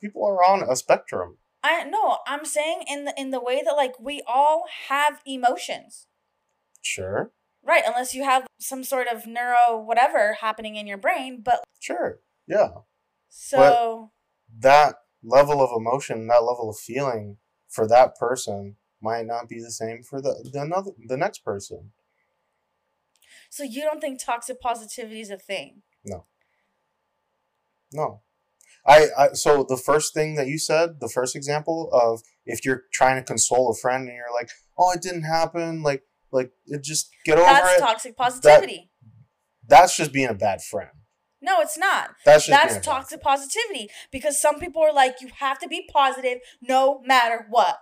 [0.00, 1.38] People are on a spectrum.
[1.62, 6.06] I no, I'm saying in the in the way that like we all have emotions.
[6.82, 11.62] Sure, Right, unless you have some sort of neuro whatever happening in your brain, but
[11.78, 12.20] sure.
[12.46, 12.68] Yeah.
[13.28, 14.10] so
[14.58, 17.36] That level of emotion, that level of feeling
[17.68, 21.92] for that person might not be the same for the, the another the next person.
[23.48, 25.82] So you don't think toxic positivity is a thing.
[26.04, 26.26] No.
[27.92, 28.20] No.
[28.86, 32.84] I, I so the first thing that you said, the first example of if you're
[32.92, 36.82] trying to console a friend and you're like, "Oh, it didn't happen," like like it
[36.82, 37.80] just get over That's it.
[37.80, 38.90] toxic positivity.
[39.66, 40.90] That's just being a bad friend.
[41.42, 42.10] no, it's not.
[42.24, 43.38] That's just That's toxic friend.
[43.38, 47.78] positivity because some people are like, you have to be positive no matter what.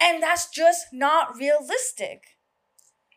[0.00, 2.37] And that's just not realistic.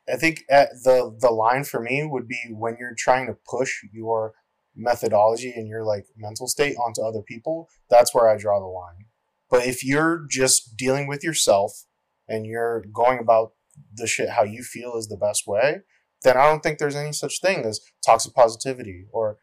[0.10, 3.82] I think at the the line for me would be when you're trying to push
[3.92, 4.34] your
[4.76, 7.70] methodology and your like mental state onto other people.
[7.90, 9.06] That's where I draw the line.
[9.50, 11.86] But if you're just dealing with yourself
[12.28, 13.52] and you're going about
[13.94, 15.82] the shit how you feel is the best way,
[16.24, 19.38] then I don't think there's any such thing as toxic positivity or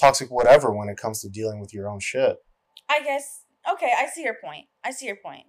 [0.00, 2.36] toxic whatever when it comes to dealing with your own shit.
[2.88, 4.66] I guess, okay, I see your point.
[4.84, 5.46] I see your point.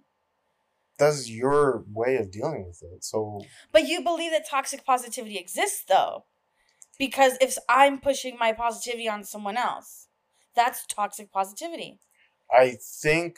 [0.98, 3.04] That's your way of dealing with it.
[3.04, 6.24] So But you believe that toxic positivity exists, though.
[6.98, 10.08] Because if I'm pushing my positivity on someone else,
[10.56, 12.00] that's toxic positivity.
[12.52, 13.36] I think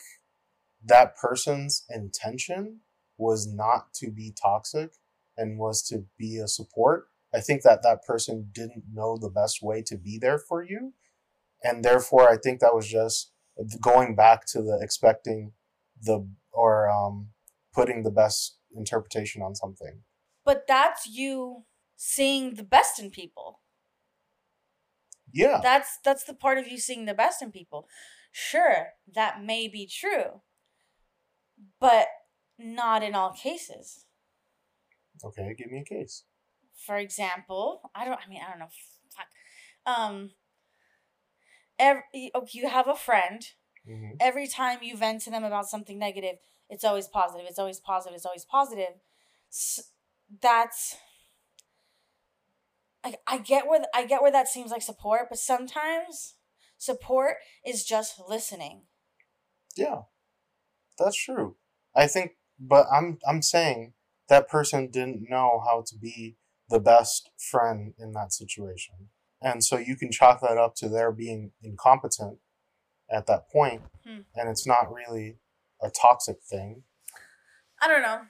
[0.83, 2.81] that person's intention
[3.19, 4.93] was not to be toxic
[5.37, 7.09] and was to be a support.
[7.35, 10.95] I think that that person didn't know the best way to be there for you.
[11.63, 13.31] And therefore, I think that was just
[13.81, 15.53] going back to the expecting
[16.01, 17.29] the or um,
[17.73, 20.03] putting the best interpretation on something.
[20.45, 21.65] But that's you
[21.97, 23.61] seeing the best in people.
[25.33, 25.61] Yeah.
[25.63, 27.89] That's that's the part of you seeing the best in people.
[28.33, 30.43] Sure, that may be true.
[31.79, 32.09] But
[32.59, 34.07] not in all cases.
[35.23, 36.25] Okay, give me a case.
[36.75, 38.69] For example, I don't I mean, I don't know.
[39.15, 39.29] Fuck.
[39.87, 40.31] Um
[41.79, 43.43] every okay, you have a friend
[43.87, 46.37] hmm every time you vent to them about something negative,
[46.71, 47.47] it's always positive.
[47.49, 48.15] It's always positive.
[48.17, 48.95] It's always positive.
[49.51, 49.91] S-
[50.41, 50.97] that's
[53.03, 56.37] I, I get where I get where that seems like support, but sometimes
[56.79, 58.83] support is just listening.
[59.77, 60.03] Yeah,
[60.99, 61.57] that's true.
[61.95, 63.95] I think, but I'm I'm saying
[64.29, 66.37] that person didn't know how to be
[66.69, 69.09] the best friend in that situation,
[69.43, 72.39] and so you can chalk that up to their being incompetent
[73.11, 74.21] at that point, Hmm.
[74.37, 75.39] and it's not really
[75.83, 76.83] a toxic thing.
[77.81, 78.23] I don't know.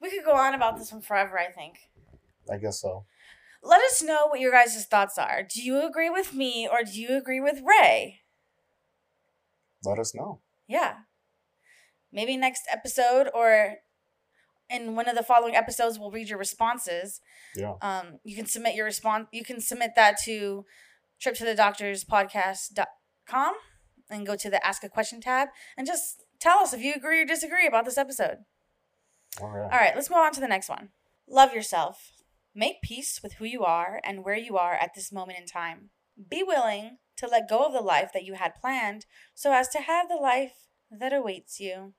[0.00, 1.76] We could go on about this one forever, I think.
[2.50, 3.04] I guess so.
[3.62, 5.42] Let us know what your guys' thoughts are.
[5.42, 8.20] Do you agree with me or do you agree with Ray?
[9.84, 10.40] Let us know.
[10.68, 10.94] Yeah.
[12.12, 13.76] Maybe next episode or
[14.70, 17.20] in one of the following episodes we'll read your responses.
[17.56, 17.74] Yeah.
[17.80, 20.64] Um you can submit your response you can submit that to
[21.20, 23.54] trip to the doctors podcast.com
[24.10, 27.22] and go to the ask a question tab and just tell us if you agree
[27.22, 28.38] or disagree about this episode.
[29.40, 29.62] All right.
[29.62, 30.90] All right, let's move on to the next one.
[31.26, 32.12] Love yourself.
[32.54, 35.90] Make peace with who you are and where you are at this moment in time.
[36.30, 39.78] Be willing to let go of the life that you had planned so as to
[39.80, 41.94] have the life that awaits you.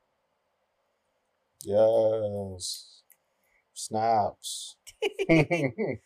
[1.63, 3.01] Yes.
[3.73, 4.77] Snaps.
[5.27, 5.99] this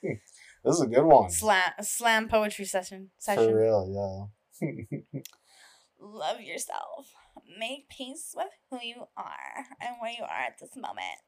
[0.65, 1.29] is a good one.
[1.29, 3.49] Slam slam poetry session session.
[3.49, 4.29] For real,
[4.61, 4.69] yeah.
[5.99, 7.13] Love yourself.
[7.57, 11.19] Make peace with who you are and where you are at this moment.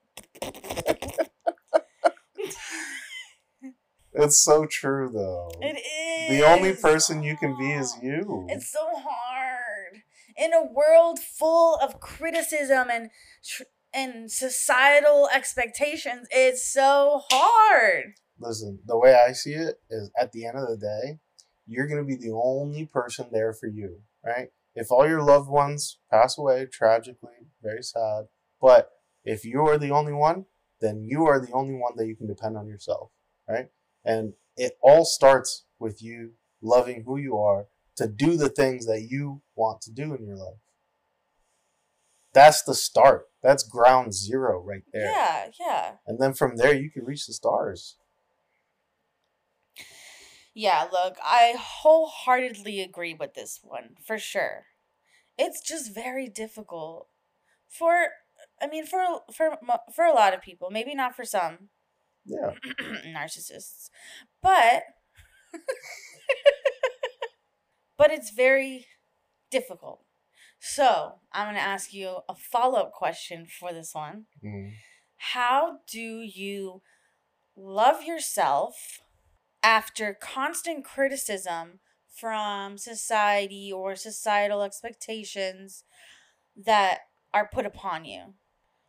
[4.13, 5.51] It's so true, though.
[5.61, 6.37] It is.
[6.37, 8.45] The only person you can be is you.
[8.49, 10.01] It's so hard
[10.37, 13.09] in a world full of criticism and
[13.43, 16.27] tr- and societal expectations.
[16.31, 18.13] It's so hard.
[18.39, 21.19] Listen, the way I see it is, at the end of the day,
[21.65, 24.49] you're gonna be the only person there for you, right?
[24.75, 28.25] If all your loved ones pass away tragically, very sad,
[28.61, 28.89] but
[29.23, 30.45] if you are the only one,
[30.79, 33.11] then you are the only one that you can depend on yourself,
[33.47, 33.67] right?
[34.03, 36.31] And it all starts with you
[36.61, 40.37] loving who you are to do the things that you want to do in your
[40.37, 40.59] life.
[42.33, 43.25] That's the start.
[43.43, 45.11] That's ground zero right there.
[45.11, 45.91] Yeah, yeah.
[46.07, 47.97] And then from there, you can reach the stars.
[50.53, 54.65] Yeah, look, I wholeheartedly agree with this one, for sure.
[55.37, 57.07] It's just very difficult
[57.69, 58.09] for
[58.61, 59.57] I mean for for
[59.95, 61.69] for a lot of people, maybe not for some
[62.25, 62.51] Yeah.
[63.07, 63.89] narcissists.
[64.41, 64.83] But
[67.97, 68.85] but it's very
[69.49, 70.03] difficult.
[70.59, 74.25] So, I'm going to ask you a follow-up question for this one.
[74.45, 74.73] Mm.
[75.17, 76.83] How do you
[77.57, 78.99] love yourself
[79.63, 81.79] after constant criticism
[82.13, 85.83] from society or societal expectations
[86.55, 86.99] that
[87.33, 88.33] are put upon you?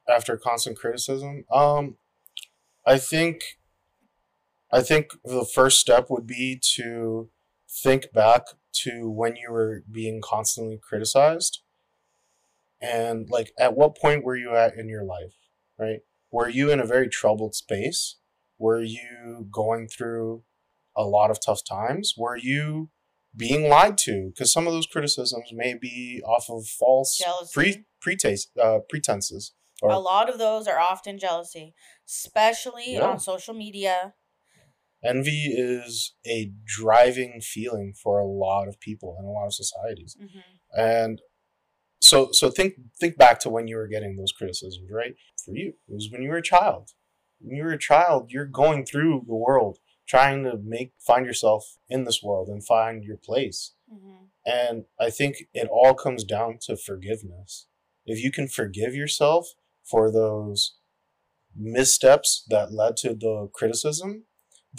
[0.09, 1.97] After constant criticism, um,
[2.85, 3.59] I think,
[4.73, 7.31] I think the first step would be to
[7.71, 11.63] think back to when you were being constantly criticized,
[12.81, 15.35] and like at what point were you at in your life,
[15.79, 16.01] right?
[16.31, 18.17] Were you in a very troubled space?
[18.59, 20.43] Were you going through
[20.97, 22.15] a lot of tough times?
[22.17, 22.91] Were you
[23.37, 24.31] being lied to?
[24.33, 27.21] Because some of those criticisms may be off of false
[27.53, 27.85] pre
[28.61, 29.55] uh, pretenses.
[29.81, 31.75] Or, a lot of those are often jealousy,
[32.09, 33.11] especially Yeah.
[33.11, 34.15] on social media.
[35.05, 40.17] envy is a driving feeling for a lot of people in a lot of societies.
[40.19, 41.21] hmm And
[42.01, 45.15] so so think think back to when you were getting those criticisms, right?
[45.45, 46.91] For you, it was when you were a child.
[47.41, 49.79] When you were a child, you're going through the world
[50.13, 53.73] trying to make find yourself in this world and find your place.
[53.91, 57.69] hmm And I think it all comes down to forgiveness.
[58.05, 59.45] If you can forgive yourself
[59.91, 60.77] for those
[61.57, 64.11] missteps that led to the criticism,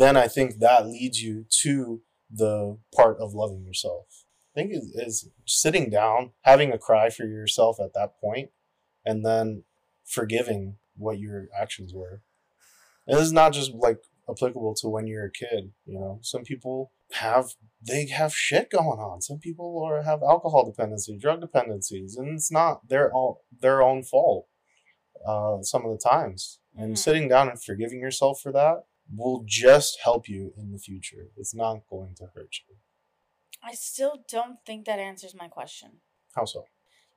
[0.01, 4.05] then I think that leads you to the part of loving yourself.
[4.49, 5.29] I think is, is
[5.63, 8.49] sitting down, having a cry for yourself at that point,
[9.09, 9.63] and then
[10.05, 12.21] forgiving what your actions were.
[13.07, 15.73] And this is not just like applicable to when you're a kid.
[15.85, 19.21] You know, some people have they have shit going on.
[19.21, 24.03] Some people or have alcohol dependency, drug dependencies, and it's not their own their own
[24.03, 24.47] fault.
[25.25, 26.97] Uh, some of the times, and Mhm.
[26.97, 31.31] sitting down and forgiving yourself for that will just help you in the future.
[31.37, 32.75] It's not going to hurt you.
[33.61, 36.01] I still don't think that answers my question.
[36.35, 36.65] How so?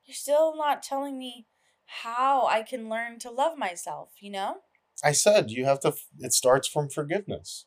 [0.05, 1.47] You're still not telling me
[1.85, 4.61] how I can learn to love myself, you know?
[5.03, 5.93] I said you have to.
[6.19, 7.65] It starts from forgiveness.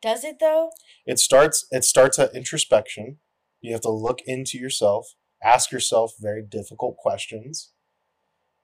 [0.00, 0.70] Does it though?
[1.06, 1.66] It starts.
[1.70, 3.18] It starts at introspection.
[3.60, 7.70] You have to look into yourself, ask yourself very difficult questions,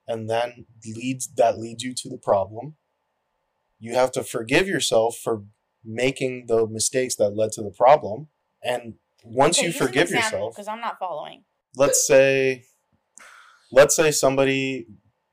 [0.07, 2.77] and then leads that leads you to the problem.
[3.79, 5.45] You have to forgive yourself for
[5.85, 8.29] making the mistakes that led to the problem,
[8.63, 8.95] and
[9.25, 11.45] once you forgive yourself, because I'm not following.
[11.77, 12.65] let's say
[13.71, 14.87] let's say somebody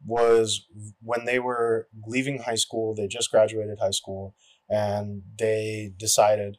[0.06, 0.66] was
[1.02, 4.36] when they were leaving high school they just graduated high school
[4.70, 6.58] and they decided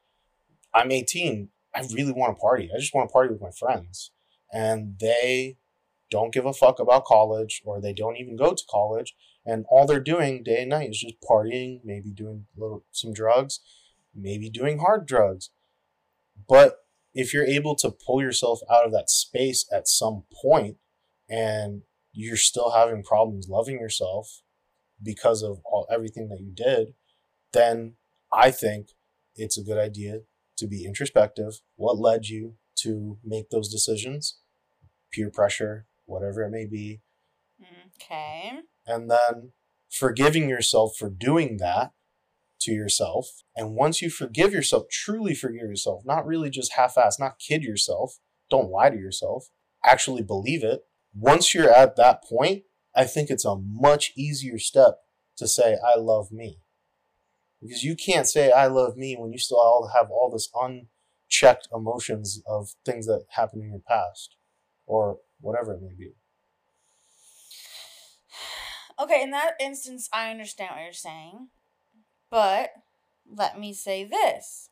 [0.75, 2.71] i'm 18 i really want to party.
[2.75, 4.11] I just want to party with my friends.
[4.53, 5.59] And they
[6.11, 9.87] don't give a fuck about college or they don't even go to college and all
[9.87, 13.61] they're doing day and night is just partying maybe doing little some drugs
[14.15, 15.51] maybe doing hard drugs.
[16.49, 16.77] But
[17.13, 20.77] if you're able to pull yourself out of that space at some point
[21.29, 21.83] and
[22.17, 24.43] you're still having problems loving yourself
[25.03, 26.95] because of all everything that you did
[27.53, 27.95] then
[28.33, 28.89] i think
[29.35, 30.21] it's a good idea
[30.57, 34.39] to be introspective what led you to make those decisions
[35.13, 37.01] peer pressure whatever it may be
[37.97, 38.61] Okay.
[38.87, 39.53] and then
[39.91, 41.93] forgiving yourself for doing that
[42.61, 43.27] to yourself.
[43.55, 47.63] And once you forgive yourself, truly forgive yourself, not really just half ass, not kid
[47.63, 48.19] yourself,
[48.51, 49.49] don't lie to yourself,
[49.85, 50.83] actually believe it.
[51.19, 52.65] Once you're at that point,
[52.95, 54.99] I think it's a much easier step
[55.37, 56.59] to say, I love me.
[57.63, 61.69] Because you can't say, I love me when you still all have all this unchecked
[61.73, 64.37] emotions of things that happened in your past
[64.87, 66.13] or whatever it may be.
[68.99, 71.49] Okay, in that instance, I understand what you're saying.
[72.31, 72.71] But
[73.31, 74.71] let me say this.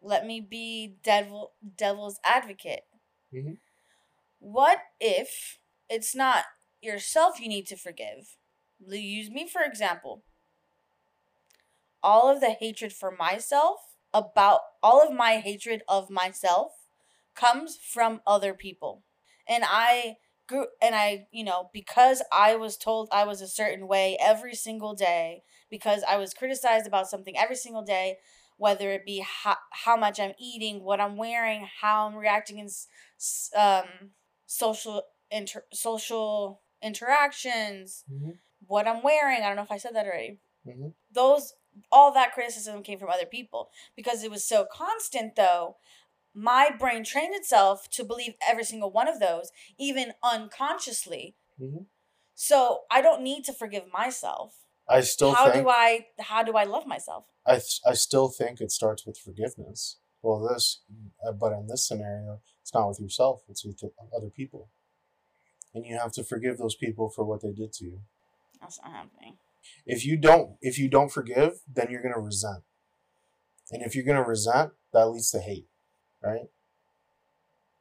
[0.00, 2.82] Let me be devil devil's advocate.
[3.34, 3.54] Mm-hmm.
[4.38, 5.58] What if
[5.88, 6.44] it's not
[6.80, 8.36] yourself you need to forgive?
[8.86, 10.22] Use me for example.
[12.02, 13.78] All of the hatred for myself
[14.14, 16.72] about all of my hatred of myself
[17.34, 19.02] comes from other people.
[19.48, 20.16] And I
[20.48, 24.54] grew and I, you know, because I was told I was a certain way every
[24.54, 28.16] single day, because I was criticized about something every single day,
[28.56, 32.68] whether it be how, how much I'm eating, what I'm wearing, how I'm reacting in
[33.56, 34.10] um,
[34.48, 38.30] social inter- social interactions, mm-hmm.
[38.66, 39.42] what I'm wearing.
[39.42, 40.40] I don't know if I said that already.
[40.66, 40.88] Mm-hmm.
[41.12, 41.54] Those
[41.92, 45.76] all that criticism came from other people because it was so constant though
[46.34, 51.34] my brain trained itself to believe every single one of those, even unconsciously.
[51.60, 51.82] Mm-hmm.
[52.34, 54.54] So I don't need to forgive myself.
[54.88, 57.24] I still how think, do I how do I love myself?
[57.46, 59.98] I I still think it starts with forgiveness.
[60.22, 60.80] Well, this,
[61.26, 63.82] uh, but in this scenario, it's not with yourself; it's with
[64.14, 64.68] other people,
[65.74, 68.00] and you have to forgive those people for what they did to you.
[68.60, 69.38] That's not happening.
[69.86, 72.62] If you don't, if you don't forgive, then you're gonna resent,
[73.70, 75.66] and if you're gonna resent, that leads to hate
[76.22, 76.48] right?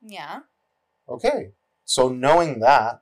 [0.01, 0.39] Yeah.
[1.09, 1.51] Okay.
[1.85, 3.01] So knowing that,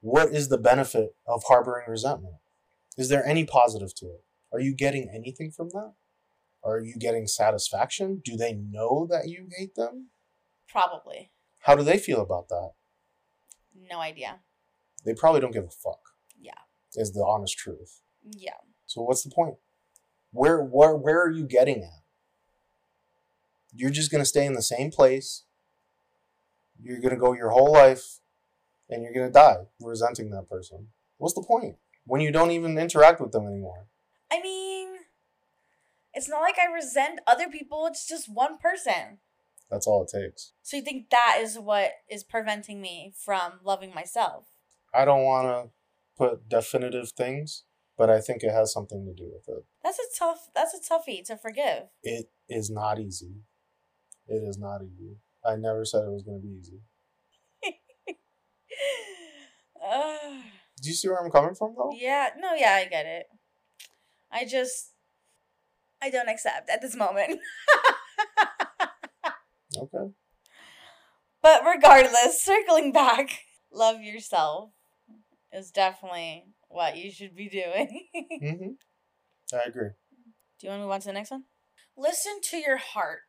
[0.00, 2.36] what is the benefit of harboring resentment?
[2.96, 4.24] Is there any positive to it?
[4.52, 5.92] Are you getting anything from that?
[6.64, 8.20] Are you getting satisfaction?
[8.24, 10.08] Do they know that you hate them?
[10.70, 11.30] Probably.
[11.60, 12.72] How do they feel about that?
[13.90, 14.40] No idea.
[15.04, 16.00] They probably don't give a fuck.
[16.38, 16.52] Yeah.
[16.94, 18.00] Is the honest truth.
[18.36, 18.58] Yeah.
[18.86, 19.56] So what's the point?
[20.32, 22.00] Where where where are you getting at?
[23.74, 25.44] you're just going to stay in the same place.
[26.82, 28.20] You're going to go your whole life
[28.88, 30.88] and you're going to die resenting that person.
[31.18, 33.86] What's the point when you don't even interact with them anymore?
[34.30, 34.88] I mean,
[36.14, 39.18] it's not like I resent other people, it's just one person.
[39.70, 40.52] That's all it takes.
[40.62, 44.46] So you think that is what is preventing me from loving myself?
[44.92, 45.70] I don't want to
[46.16, 47.64] put definitive things,
[47.96, 49.64] but I think it has something to do with it.
[49.84, 51.84] That's a tough that's a toughie to forgive.
[52.02, 53.42] It is not easy.
[54.26, 55.16] It is not easy.
[55.44, 56.80] I never said it was going to be easy.
[59.84, 60.16] uh,
[60.82, 61.92] Do you see where I'm coming from, though?
[61.94, 62.30] Yeah.
[62.38, 63.26] No, yeah, I get it.
[64.32, 64.92] I just,
[66.00, 67.40] I don't accept at this moment.
[69.76, 70.12] okay.
[71.42, 73.40] But regardless, circling back,
[73.72, 74.70] love yourself
[75.52, 78.08] is definitely what you should be doing.
[78.42, 79.56] mm-hmm.
[79.56, 79.90] I agree.
[80.58, 81.44] Do you want to move on to the next one?
[81.96, 83.20] Listen to your heart.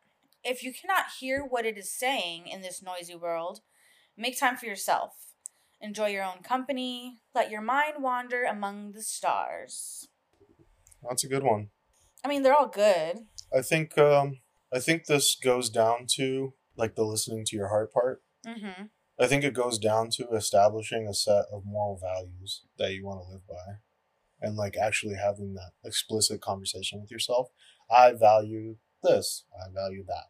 [0.43, 3.61] If you cannot hear what it is saying in this noisy world,
[4.17, 5.13] make time for yourself.
[5.79, 7.21] Enjoy your own company.
[7.33, 10.07] Let your mind wander among the stars.
[11.07, 11.69] That's a good one.
[12.23, 13.25] I mean, they're all good.
[13.55, 14.39] I think um,
[14.73, 18.23] I think this goes down to like the listening to your heart part.
[18.45, 18.83] Mm-hmm.
[19.19, 23.21] I think it goes down to establishing a set of moral values that you want
[23.21, 23.75] to live by,
[24.39, 27.49] and like actually having that explicit conversation with yourself.
[27.89, 30.25] I value this, I value that.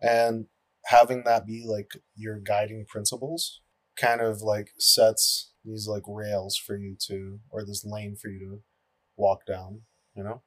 [0.00, 0.46] And
[0.86, 3.60] having that be like your guiding principles
[3.96, 8.38] kind of like sets these like rails for you to, or this lane for you
[8.38, 8.62] to
[9.16, 9.82] walk down,
[10.14, 10.42] you know?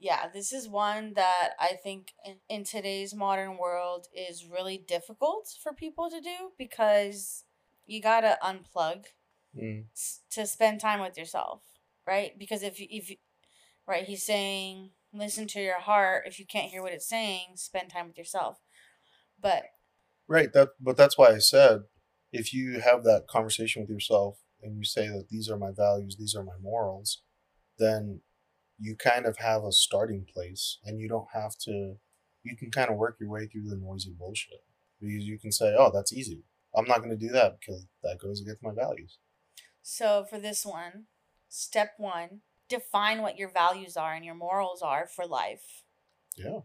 [0.00, 5.48] Yeah, this is one that I think in, in today's modern world is really difficult
[5.60, 7.44] for people to do because
[7.86, 9.06] you gotta unplug
[9.56, 9.84] mm.
[10.30, 11.62] to spend time with yourself,
[12.06, 12.38] right?
[12.38, 13.10] Because if if
[13.86, 16.24] right, he's saying listen to your heart.
[16.26, 18.58] If you can't hear what it's saying, spend time with yourself.
[19.40, 19.64] But
[20.28, 21.82] right, that but that's why I said
[22.32, 26.16] if you have that conversation with yourself and you say that these are my values,
[26.16, 27.22] these are my morals,
[27.78, 28.20] then
[28.78, 31.96] you kind of have a starting place and you don't have to
[32.44, 34.64] you can kind of work your way through the noisy bullshit
[35.00, 36.44] because you can say, "Oh, that's easy.
[36.74, 39.18] I'm not going to do that because that goes against my values."
[39.82, 41.06] So, for this one,
[41.48, 45.84] step 1, define what your values are and your morals are for life.
[46.36, 46.60] Yeah.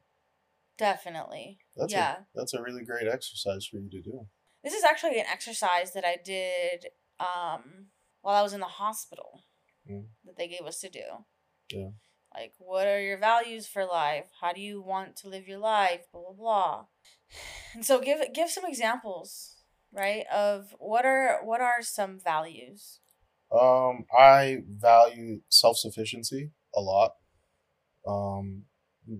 [0.77, 1.59] Definitely.
[1.77, 2.11] That's yeah.
[2.13, 4.27] A, that's a really great exercise for you to do.
[4.63, 6.87] This is actually an exercise that I did
[7.19, 7.87] um,
[8.21, 9.43] while I was in the hospital
[9.89, 10.05] mm.
[10.25, 11.25] that they gave us to do.
[11.69, 11.89] Yeah.
[12.33, 14.25] Like, what are your values for life?
[14.41, 16.07] How do you want to live your life?
[16.11, 16.85] Blah blah blah.
[17.75, 20.25] And so give give some examples, right?
[20.31, 22.99] Of what are what are some values?
[23.51, 27.13] Um, I value self sufficiency a lot.
[28.07, 28.65] Um,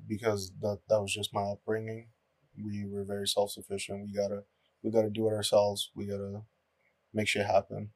[0.08, 2.10] because that that was just my upbringing.
[2.64, 4.06] We were very self sufficient.
[4.06, 4.44] We gotta
[4.84, 5.92] we gotta do it ourselves.
[5.96, 6.42] We gotta
[7.14, 7.92] make shit happen.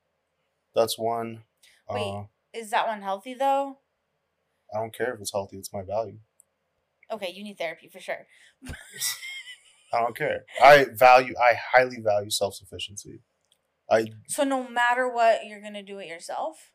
[0.75, 1.43] That's one.
[1.89, 2.23] Wait, uh,
[2.53, 3.79] is that one healthy though?
[4.73, 5.57] I don't care if it's healthy.
[5.57, 6.17] It's my value.
[7.11, 8.27] Okay, you need therapy for sure.
[9.93, 10.45] I don't care.
[10.61, 11.33] I value.
[11.41, 13.21] I highly value self sufficiency.
[13.89, 14.07] I.
[14.27, 16.71] So no matter what, you're gonna do it yourself.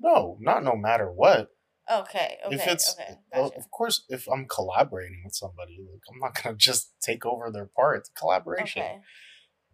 [0.00, 1.50] No, not no matter what.
[1.90, 2.38] Okay.
[2.46, 2.54] Okay.
[2.54, 3.18] If it's, okay.
[3.34, 3.56] Gotcha.
[3.56, 7.66] of course, if I'm collaborating with somebody, like I'm not gonna just take over their
[7.66, 7.98] part.
[7.98, 8.82] It's collaboration.
[8.82, 8.98] Okay.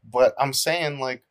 [0.05, 1.25] But I'm saying like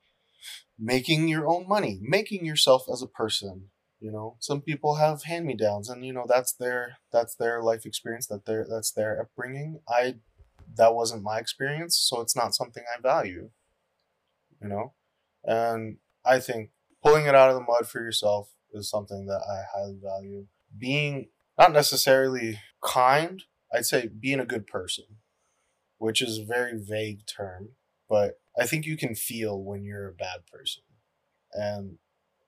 [0.77, 3.69] making your own money, making yourself as a person.
[4.05, 7.63] You know, some people have hand me downs, and you know that's their that's their
[7.63, 8.27] life experience.
[8.27, 9.79] That their that's their upbringing.
[9.89, 10.17] I
[10.75, 13.49] that wasn't my experience, so it's not something I value.
[14.61, 14.93] You know,
[15.43, 16.69] and I think
[17.03, 20.45] pulling it out of the mud for yourself is something that I highly value.
[20.77, 23.41] Being not necessarily kind,
[23.73, 25.05] I'd say being a good person,
[25.97, 27.69] which is a very vague term,
[28.07, 30.83] but I think you can feel when you're a bad person.
[31.53, 31.97] And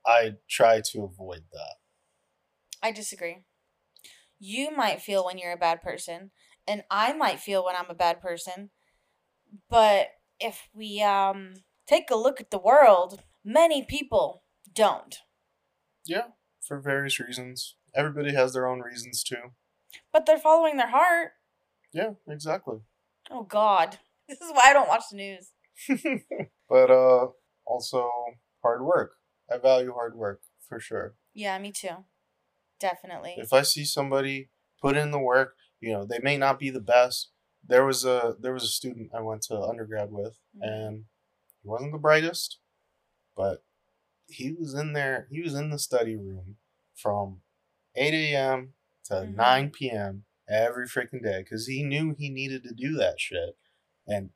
[0.08, 1.76] I try to avoid that.
[2.82, 3.44] I disagree.
[4.40, 6.32] You might feel when you're a bad person,
[6.68, 8.70] and I might feel when I'm a bad person.
[9.70, 10.08] But
[10.40, 11.56] if we um
[11.88, 14.44] take a look at the world, many people
[14.74, 15.18] don't.
[16.06, 16.28] Yeah,
[16.62, 17.76] for various reasons.
[17.96, 19.54] Everybody has their own reasons too.
[20.14, 21.32] But they're following their heart.
[21.94, 22.78] Yeah, exactly.
[23.30, 24.00] Oh god.
[24.30, 25.54] This is why I don't watch the news.
[26.70, 27.28] but uh
[27.66, 28.12] also
[28.62, 29.14] hard work.
[29.52, 31.16] I value hard work for sure.
[31.34, 32.06] Yeah, me too.
[32.80, 33.36] Definitely.
[33.38, 34.50] If I see somebody
[34.82, 37.30] put in the work, you know, they may not be the best.
[37.66, 40.64] There was a there was a student I went to undergrad with mm-hmm.
[40.64, 41.04] and
[41.62, 42.60] he wasn't the brightest,
[43.36, 43.64] but
[44.28, 46.56] he was in there he was in the study room
[46.96, 47.42] from
[47.96, 48.74] 8 a.m.
[49.06, 49.36] to mm-hmm.
[49.36, 50.24] 9 p.m.
[50.50, 53.58] every freaking day because he knew he needed to do that shit.
[54.08, 54.30] And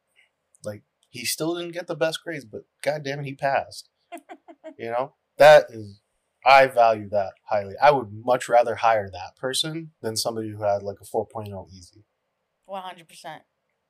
[0.64, 3.89] like he still didn't get the best grades, but god damn it, he passed.
[4.82, 5.13] you know?
[5.38, 6.01] That is
[6.45, 7.75] I value that highly.
[7.82, 12.03] I would much rather hire that person than somebody who had like a 4.0 easy.
[12.67, 13.41] 100%.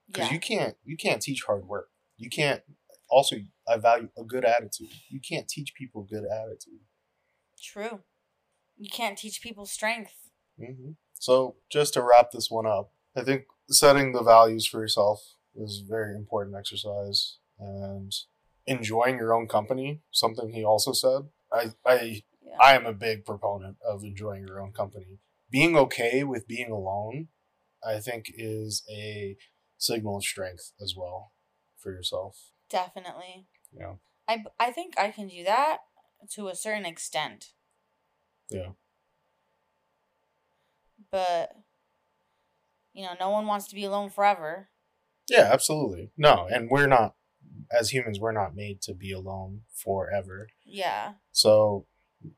[0.07, 0.33] Because yeah.
[0.33, 1.89] you can't you can't teach hard work.
[2.17, 2.61] You can't
[3.09, 3.37] also
[3.67, 4.89] I value a good attitude.
[5.09, 6.81] You can't teach people good attitude.
[7.61, 8.01] True.
[8.77, 10.15] You can't teach people strength.
[10.59, 10.91] Mm-hmm.
[11.13, 15.83] So just to wrap this one up, I think setting the values for yourself is
[15.85, 18.11] a very important exercise and
[18.65, 22.55] enjoying your own company something he also said i i yeah.
[22.59, 25.19] i am a big proponent of enjoying your own company.
[25.49, 27.27] Being okay with being alone
[27.83, 29.35] i think is a
[29.77, 31.31] signal of strength as well
[31.77, 32.51] for yourself.
[32.69, 33.47] Definitely.
[33.73, 33.95] Yeah.
[34.27, 35.79] I i think i can do that
[36.33, 37.51] to a certain extent.
[38.49, 38.71] Yeah.
[41.11, 41.55] But
[42.93, 44.69] you know no one wants to be alone forever.
[45.29, 46.11] Yeah, absolutely.
[46.17, 47.15] No, and we're not
[47.71, 50.47] as humans we're not made to be alone forever.
[50.65, 51.13] Yeah.
[51.31, 51.85] So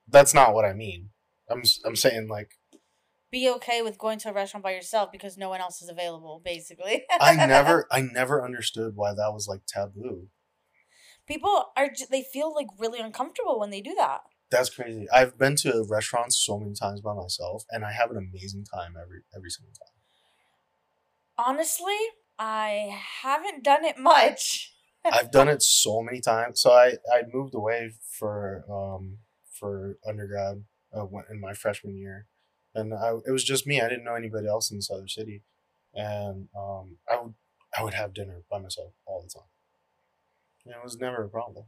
[0.08, 1.10] that's not what I mean.
[1.50, 2.52] I'm I'm saying like
[3.32, 6.42] be okay with going to a restaurant by yourself because no one else is available
[6.44, 7.04] basically.
[7.20, 10.28] I never I never understood why that was like taboo.
[11.28, 14.22] People are they feel like really uncomfortable when they do that.
[14.52, 15.08] That's crazy.
[15.12, 18.94] I've been to restaurants so many times by myself and I have an amazing time
[19.02, 19.90] every every single time.
[21.36, 21.98] Honestly,
[22.38, 24.73] I haven't done it much.
[25.06, 26.62] I've done it so many times.
[26.62, 29.20] So I I moved away for um
[29.52, 30.64] for undergrad
[30.96, 32.28] uh, in my freshman year,
[32.74, 33.82] and I it was just me.
[33.82, 35.44] I didn't know anybody else in this other city,
[35.94, 37.34] and um I would
[37.78, 39.50] I would have dinner by myself all the time.
[40.66, 41.66] And it was never a problem.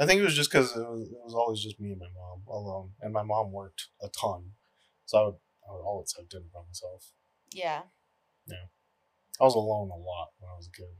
[0.00, 2.08] I think it was just because it was, it was always just me and my
[2.14, 4.52] mom alone, and my mom worked a ton,
[5.04, 5.34] so I would
[5.68, 7.12] I would always have dinner by myself.
[7.52, 7.82] Yeah.
[8.46, 8.66] Yeah.
[9.40, 10.96] I was alone a lot when I was a kid.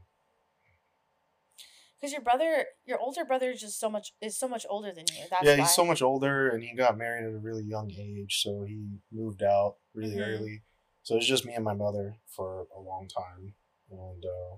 [2.03, 5.05] Because your brother, your older brother, is just so much is so much older than
[5.15, 5.23] you.
[5.29, 5.67] That's yeah, he's why.
[5.67, 9.41] so much older, and he got married at a really young age, so he moved
[9.41, 10.43] out really mm-hmm.
[10.43, 10.63] early.
[11.03, 13.53] So it's just me and my mother for a long time,
[13.89, 14.57] and uh,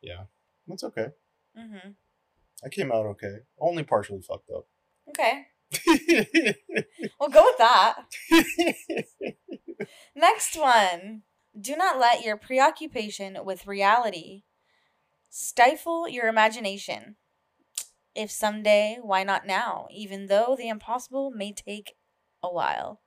[0.00, 0.24] yeah,
[0.66, 1.10] that's okay.
[1.56, 1.90] Mm-hmm.
[2.64, 4.66] I came out okay, only partially fucked up.
[5.08, 5.46] Okay.
[7.20, 7.94] we'll go with that.
[10.16, 11.22] Next one.
[11.60, 14.42] Do not let your preoccupation with reality
[15.32, 17.16] stifle your imagination.
[18.14, 21.94] If someday, why not now, even though the impossible may take
[22.42, 23.00] a while.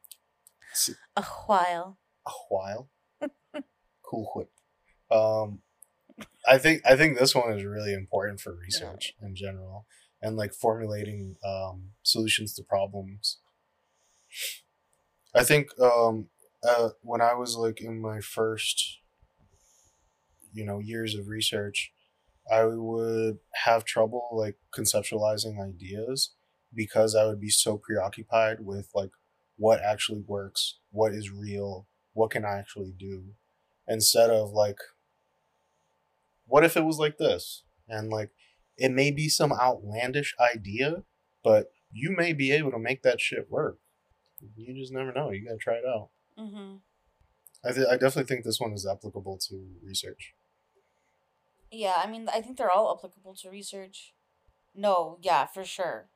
[1.15, 1.99] A while.
[2.25, 2.89] A while.
[4.01, 4.49] cool whip.
[5.11, 5.59] Um,
[6.47, 9.27] I think I think this one is really important for research yeah.
[9.27, 9.85] in general
[10.21, 13.37] and like formulating um, solutions to problems.
[15.35, 16.29] I think um,
[16.67, 18.99] uh, when I was like in my first,
[20.51, 21.91] you know, years of research,
[22.51, 26.31] I would have trouble like conceptualizing ideas
[26.73, 29.11] because I would be so preoccupied with like
[29.57, 33.33] what actually works, what is real, what can I actually do,
[33.87, 34.77] instead of like,
[36.45, 37.63] what if it was like this?
[37.87, 38.31] And like,
[38.77, 41.03] it may be some outlandish idea,
[41.43, 43.79] but you may be able to make that shit work.
[44.55, 45.31] You just never know.
[45.31, 46.09] You gotta try it out.
[46.37, 46.75] Mm-hmm.
[47.63, 50.33] I, th- I definitely think this one is applicable to research.
[51.71, 54.13] Yeah, I mean, I think they're all applicable to research.
[54.73, 56.09] No, yeah, for sure.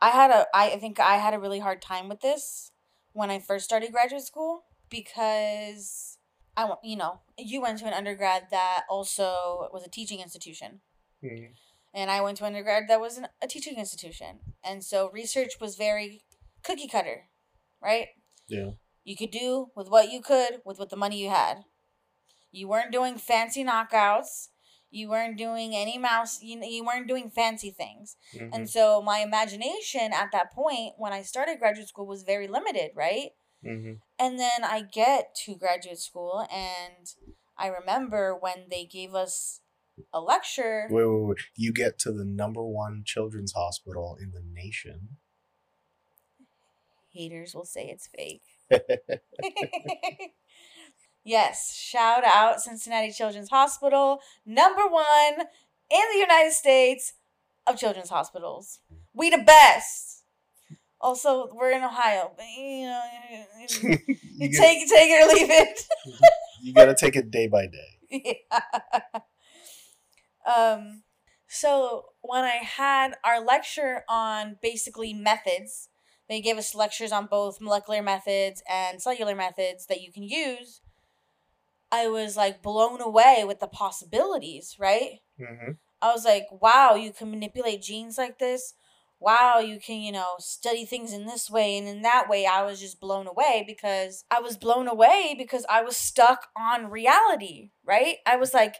[0.00, 2.72] I had a, I think I had a really hard time with this
[3.12, 6.18] when I first started graduate school because
[6.56, 10.80] I, you know, you went to an undergrad that also was a teaching institution.
[11.24, 11.52] Mm-hmm.
[11.92, 14.40] And I went to undergrad that was an, a teaching institution.
[14.64, 16.22] And so research was very
[16.62, 17.28] cookie cutter,
[17.82, 18.08] right?
[18.48, 18.70] Yeah.
[19.04, 21.64] You could do with what you could with what the money you had.
[22.52, 24.48] You weren't doing fancy knockouts.
[24.90, 26.42] You weren't doing any mouse.
[26.42, 28.16] You you weren't doing fancy things.
[28.34, 28.52] Mm-hmm.
[28.52, 32.90] And so my imagination at that point when I started graduate school was very limited,
[32.94, 33.30] right?
[33.64, 33.94] Mm-hmm.
[34.18, 37.06] And then I get to graduate school and
[37.56, 39.60] I remember when they gave us
[40.12, 40.88] a lecture.
[40.90, 41.38] Wait, wait, wait.
[41.56, 45.18] You get to the number one children's hospital in the nation.
[47.12, 48.42] Haters will say it's fake.
[51.24, 55.46] yes, shout out Cincinnati Children's Hospital, number one
[55.90, 57.14] in the United States
[57.66, 58.80] of children's hospitals.
[59.14, 60.24] We the best.
[61.00, 63.00] Also, we're in Ohio, but you know,
[63.58, 63.98] you,
[64.36, 65.86] you take take it or leave it.
[66.62, 68.38] you gotta take it day by day.
[68.50, 69.20] Yeah.
[70.46, 71.02] Um,
[71.48, 75.88] so when I had our lecture on basically methods,
[76.28, 80.80] they gave us lectures on both molecular methods and cellular methods that you can use.
[81.92, 85.18] I was like blown away with the possibilities, right?
[85.40, 85.72] Mm-hmm.
[86.02, 88.74] I was like, wow, you can manipulate genes like this.
[89.18, 92.46] Wow, you can, you know, study things in this way and in that way.
[92.46, 96.90] I was just blown away because I was blown away because I was stuck on
[96.90, 98.16] reality, right?
[98.24, 98.76] I was like,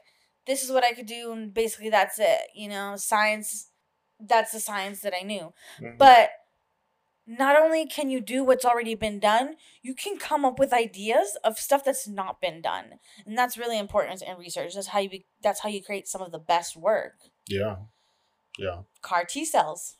[0.47, 2.41] this is what I could do, and basically that's it.
[2.55, 3.71] You know, science,
[4.19, 5.53] that's the science that I knew.
[5.79, 5.99] Mm-hmm.
[5.99, 6.31] But
[7.31, 11.39] not only can you do what's already been done, you can come up with ideas
[11.45, 14.75] of stuff that's not been done, and that's really important in research.
[14.75, 17.15] That's how you be, that's how you create some of the best work.
[17.47, 17.77] Yeah,
[18.59, 18.81] yeah.
[19.01, 19.95] CAR T cells.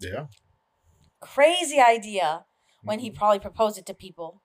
[0.00, 0.26] Yeah.
[1.20, 2.46] Crazy idea
[2.82, 3.04] when mm-hmm.
[3.04, 4.40] he probably proposed it to people.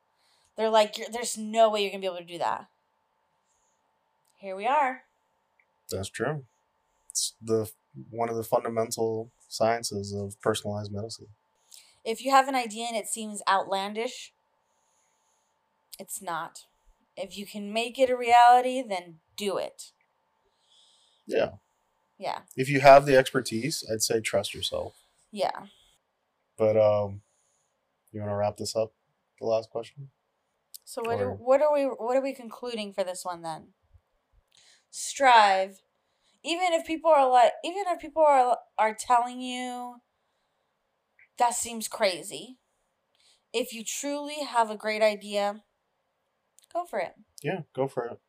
[0.56, 2.68] They're like, "There's no way you're gonna be able to do that."
[4.38, 5.02] Here we are.
[5.90, 6.46] That's true.
[7.10, 7.72] It's the
[8.12, 11.28] one of the fundamental sciences of personalized medicine.
[12.06, 14.32] If you have an idea and it seems outlandish,
[16.00, 16.66] it's not.
[17.18, 19.92] If you can make it a reality, then do it.
[21.26, 21.52] Yeah.
[22.20, 22.40] Yeah.
[22.56, 24.94] If you have the expertise, I'd say trust yourself.
[25.32, 25.66] Yeah.
[26.58, 27.22] But um
[28.12, 28.94] you want to wrap this up?
[29.42, 30.10] The last question?
[30.86, 31.32] So what or...
[31.32, 33.70] are, what are we what are we concluding for this one then?
[34.92, 35.82] Strive.
[36.44, 39.96] Even if people are like even if people are are telling you
[41.38, 42.58] that seems crazy.
[43.54, 45.64] If you truly have a great idea,
[46.74, 47.14] go for it.
[47.42, 48.20] Yeah, go for it.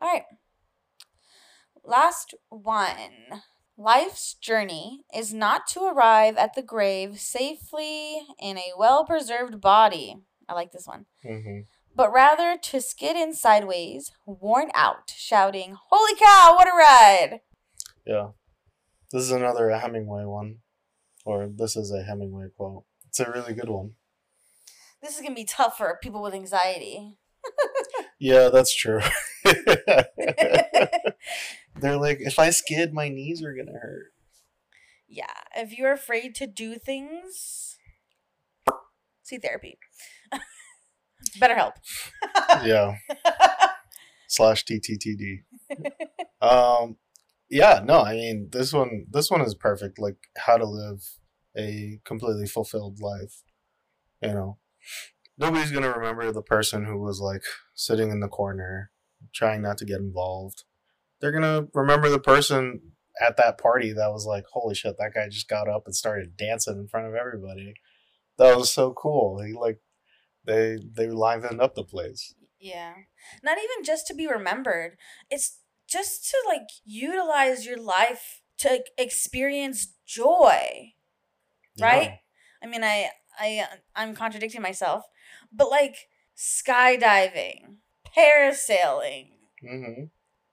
[0.00, 0.24] All right.
[1.84, 3.42] Last one.
[3.76, 10.16] Life's journey is not to arrive at the grave safely in a well preserved body.
[10.48, 11.06] I like this one.
[11.24, 11.60] Mm-hmm.
[11.94, 17.40] But rather to skid in sideways, worn out, shouting, Holy cow, what a ride!
[18.06, 18.28] Yeah.
[19.12, 20.58] This is another Hemingway one
[21.28, 22.84] or this is a Hemingway quote.
[23.06, 23.92] It's a really good one.
[25.02, 27.18] This is gonna be tough for people with anxiety.
[28.18, 29.00] yeah, that's true.
[31.76, 34.14] They're like, if I skid, my knees are gonna hurt.
[35.06, 37.76] Yeah, if you're afraid to do things,
[39.22, 39.78] see therapy.
[41.38, 41.74] Better help.
[42.64, 42.96] yeah.
[44.28, 45.42] Slash TTTD.
[46.40, 46.96] Um,
[47.50, 49.98] yeah, no, I mean this one this one is perfect.
[49.98, 51.17] Like how to live
[51.56, 53.42] a completely fulfilled life.
[54.22, 54.58] You know.
[55.36, 57.42] Nobody's gonna remember the person who was like
[57.74, 58.90] sitting in the corner,
[59.32, 60.64] trying not to get involved.
[61.20, 62.80] They're gonna remember the person
[63.20, 66.36] at that party that was like, Holy shit, that guy just got up and started
[66.36, 67.74] dancing in front of everybody.
[68.36, 69.40] That was so cool.
[69.42, 69.80] He like
[70.44, 72.34] they they livened up the place.
[72.58, 72.94] Yeah.
[73.42, 74.96] Not even just to be remembered.
[75.30, 80.94] It's just to like utilize your life to experience joy.
[81.80, 82.10] Right?
[82.10, 82.16] Yeah.
[82.62, 83.64] I mean, I I
[83.94, 85.04] I'm contradicting myself,
[85.52, 87.76] but like skydiving,
[88.16, 89.30] parasailing,
[89.64, 90.04] mm-hmm.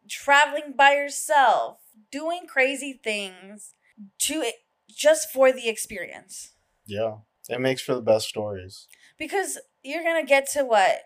[0.09, 1.79] traveling by yourself,
[2.11, 3.73] doing crazy things
[4.19, 4.55] to it
[4.89, 6.53] just for the experience.
[6.85, 7.17] Yeah.
[7.49, 8.87] It makes for the best stories.
[9.17, 10.99] Because you're going to get to what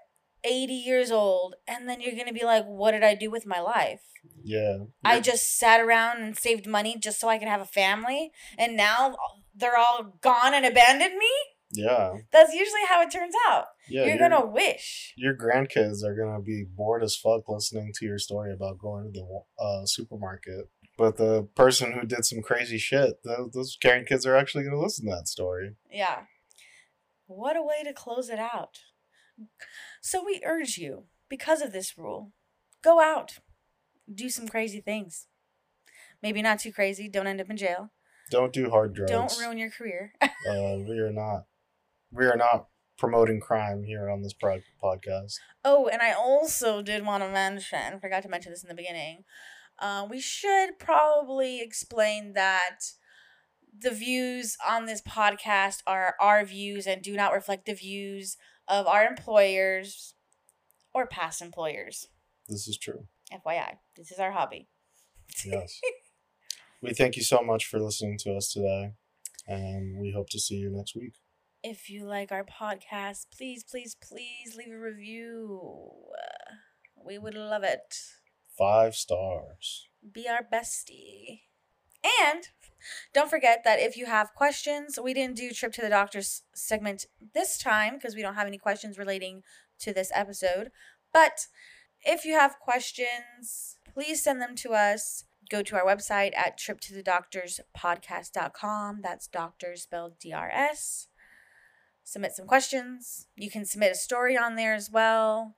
[0.43, 3.45] 80 years old and then you're going to be like what did I do with
[3.45, 4.01] my life?
[4.41, 4.78] Yeah.
[5.03, 8.78] I just sat around and saved money just so I could have a family and
[8.78, 9.15] now
[9.60, 11.32] they're all gone and abandoned me?
[11.72, 12.14] Yeah.
[12.32, 13.66] That's usually how it turns out.
[13.88, 15.14] Yeah, you're gonna wish.
[15.16, 19.20] Your grandkids are gonna be bored as fuck listening to your story about going to
[19.20, 20.70] the uh, supermarket.
[20.97, 25.05] But the person who did some crazy shit, those, those grandkids are actually gonna listen
[25.05, 25.76] to that story.
[25.91, 26.22] Yeah.
[27.28, 28.80] What a way to close it out.
[30.01, 32.32] So we urge you, because of this rule,
[32.84, 33.38] go out,
[34.12, 35.28] do some crazy things.
[36.22, 37.07] Maybe not too crazy.
[37.07, 37.91] Don't end up in jail.
[38.32, 39.11] Don't do hard drugs.
[39.11, 40.13] Don't ruin your career.
[40.21, 40.27] uh,
[40.88, 41.45] we are not
[42.11, 42.67] we are not
[42.97, 45.36] promoting crime here on this pro- podcast.
[45.63, 49.23] Oh, and I also did want to mention, forgot to mention this in the beginning.
[49.80, 52.80] Uh, we should probably explain that
[53.77, 58.36] the views on this podcast are our views and do not reflect the views
[58.67, 60.13] of our employers
[60.93, 62.07] or past employers.
[62.49, 63.07] This is true.
[63.32, 64.67] FYI, this is our hobby.
[65.45, 65.80] yes.
[66.82, 68.93] We thank you so much for listening to us today,
[69.47, 71.15] and we hope to see you next week.
[71.61, 75.59] If you like our podcast, please, please, please leave a review.
[76.95, 77.95] We would love it.
[78.57, 79.89] Five stars.
[80.13, 81.41] Be our bestie.
[82.23, 82.47] And
[83.13, 87.05] don't forget that if you have questions, we didn't do trip to the doctor's segment
[87.34, 89.43] this time because we don't have any questions relating
[89.80, 90.71] to this episode.
[91.11, 91.47] But
[92.03, 95.25] if you have questions, please send them to us.
[95.49, 97.03] Go to our website at triptothe
[99.03, 101.07] That's doctors spelled D R S
[102.03, 103.27] submit some questions.
[103.35, 105.55] You can submit a story on there as well.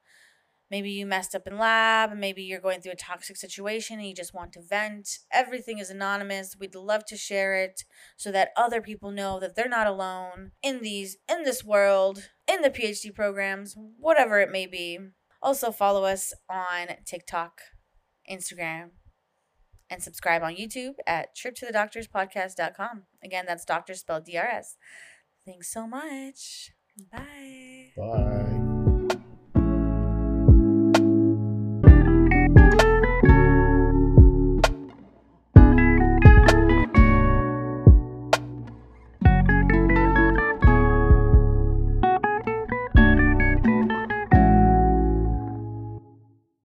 [0.69, 4.13] Maybe you messed up in lab, maybe you're going through a toxic situation and you
[4.13, 5.19] just want to vent.
[5.31, 6.55] Everything is anonymous.
[6.57, 7.83] We'd love to share it
[8.15, 12.61] so that other people know that they're not alone in these in this world, in
[12.61, 14.99] the PhD programs, whatever it may be.
[15.41, 17.59] Also follow us on TikTok,
[18.29, 18.91] Instagram,
[19.91, 23.03] and subscribe on YouTube at triptothedoctorspodcast.com.
[23.23, 24.77] Again, that's doctor spelled D R S.
[25.45, 26.71] Thanks so much.
[27.11, 27.91] Bye.
[27.95, 28.40] Bye.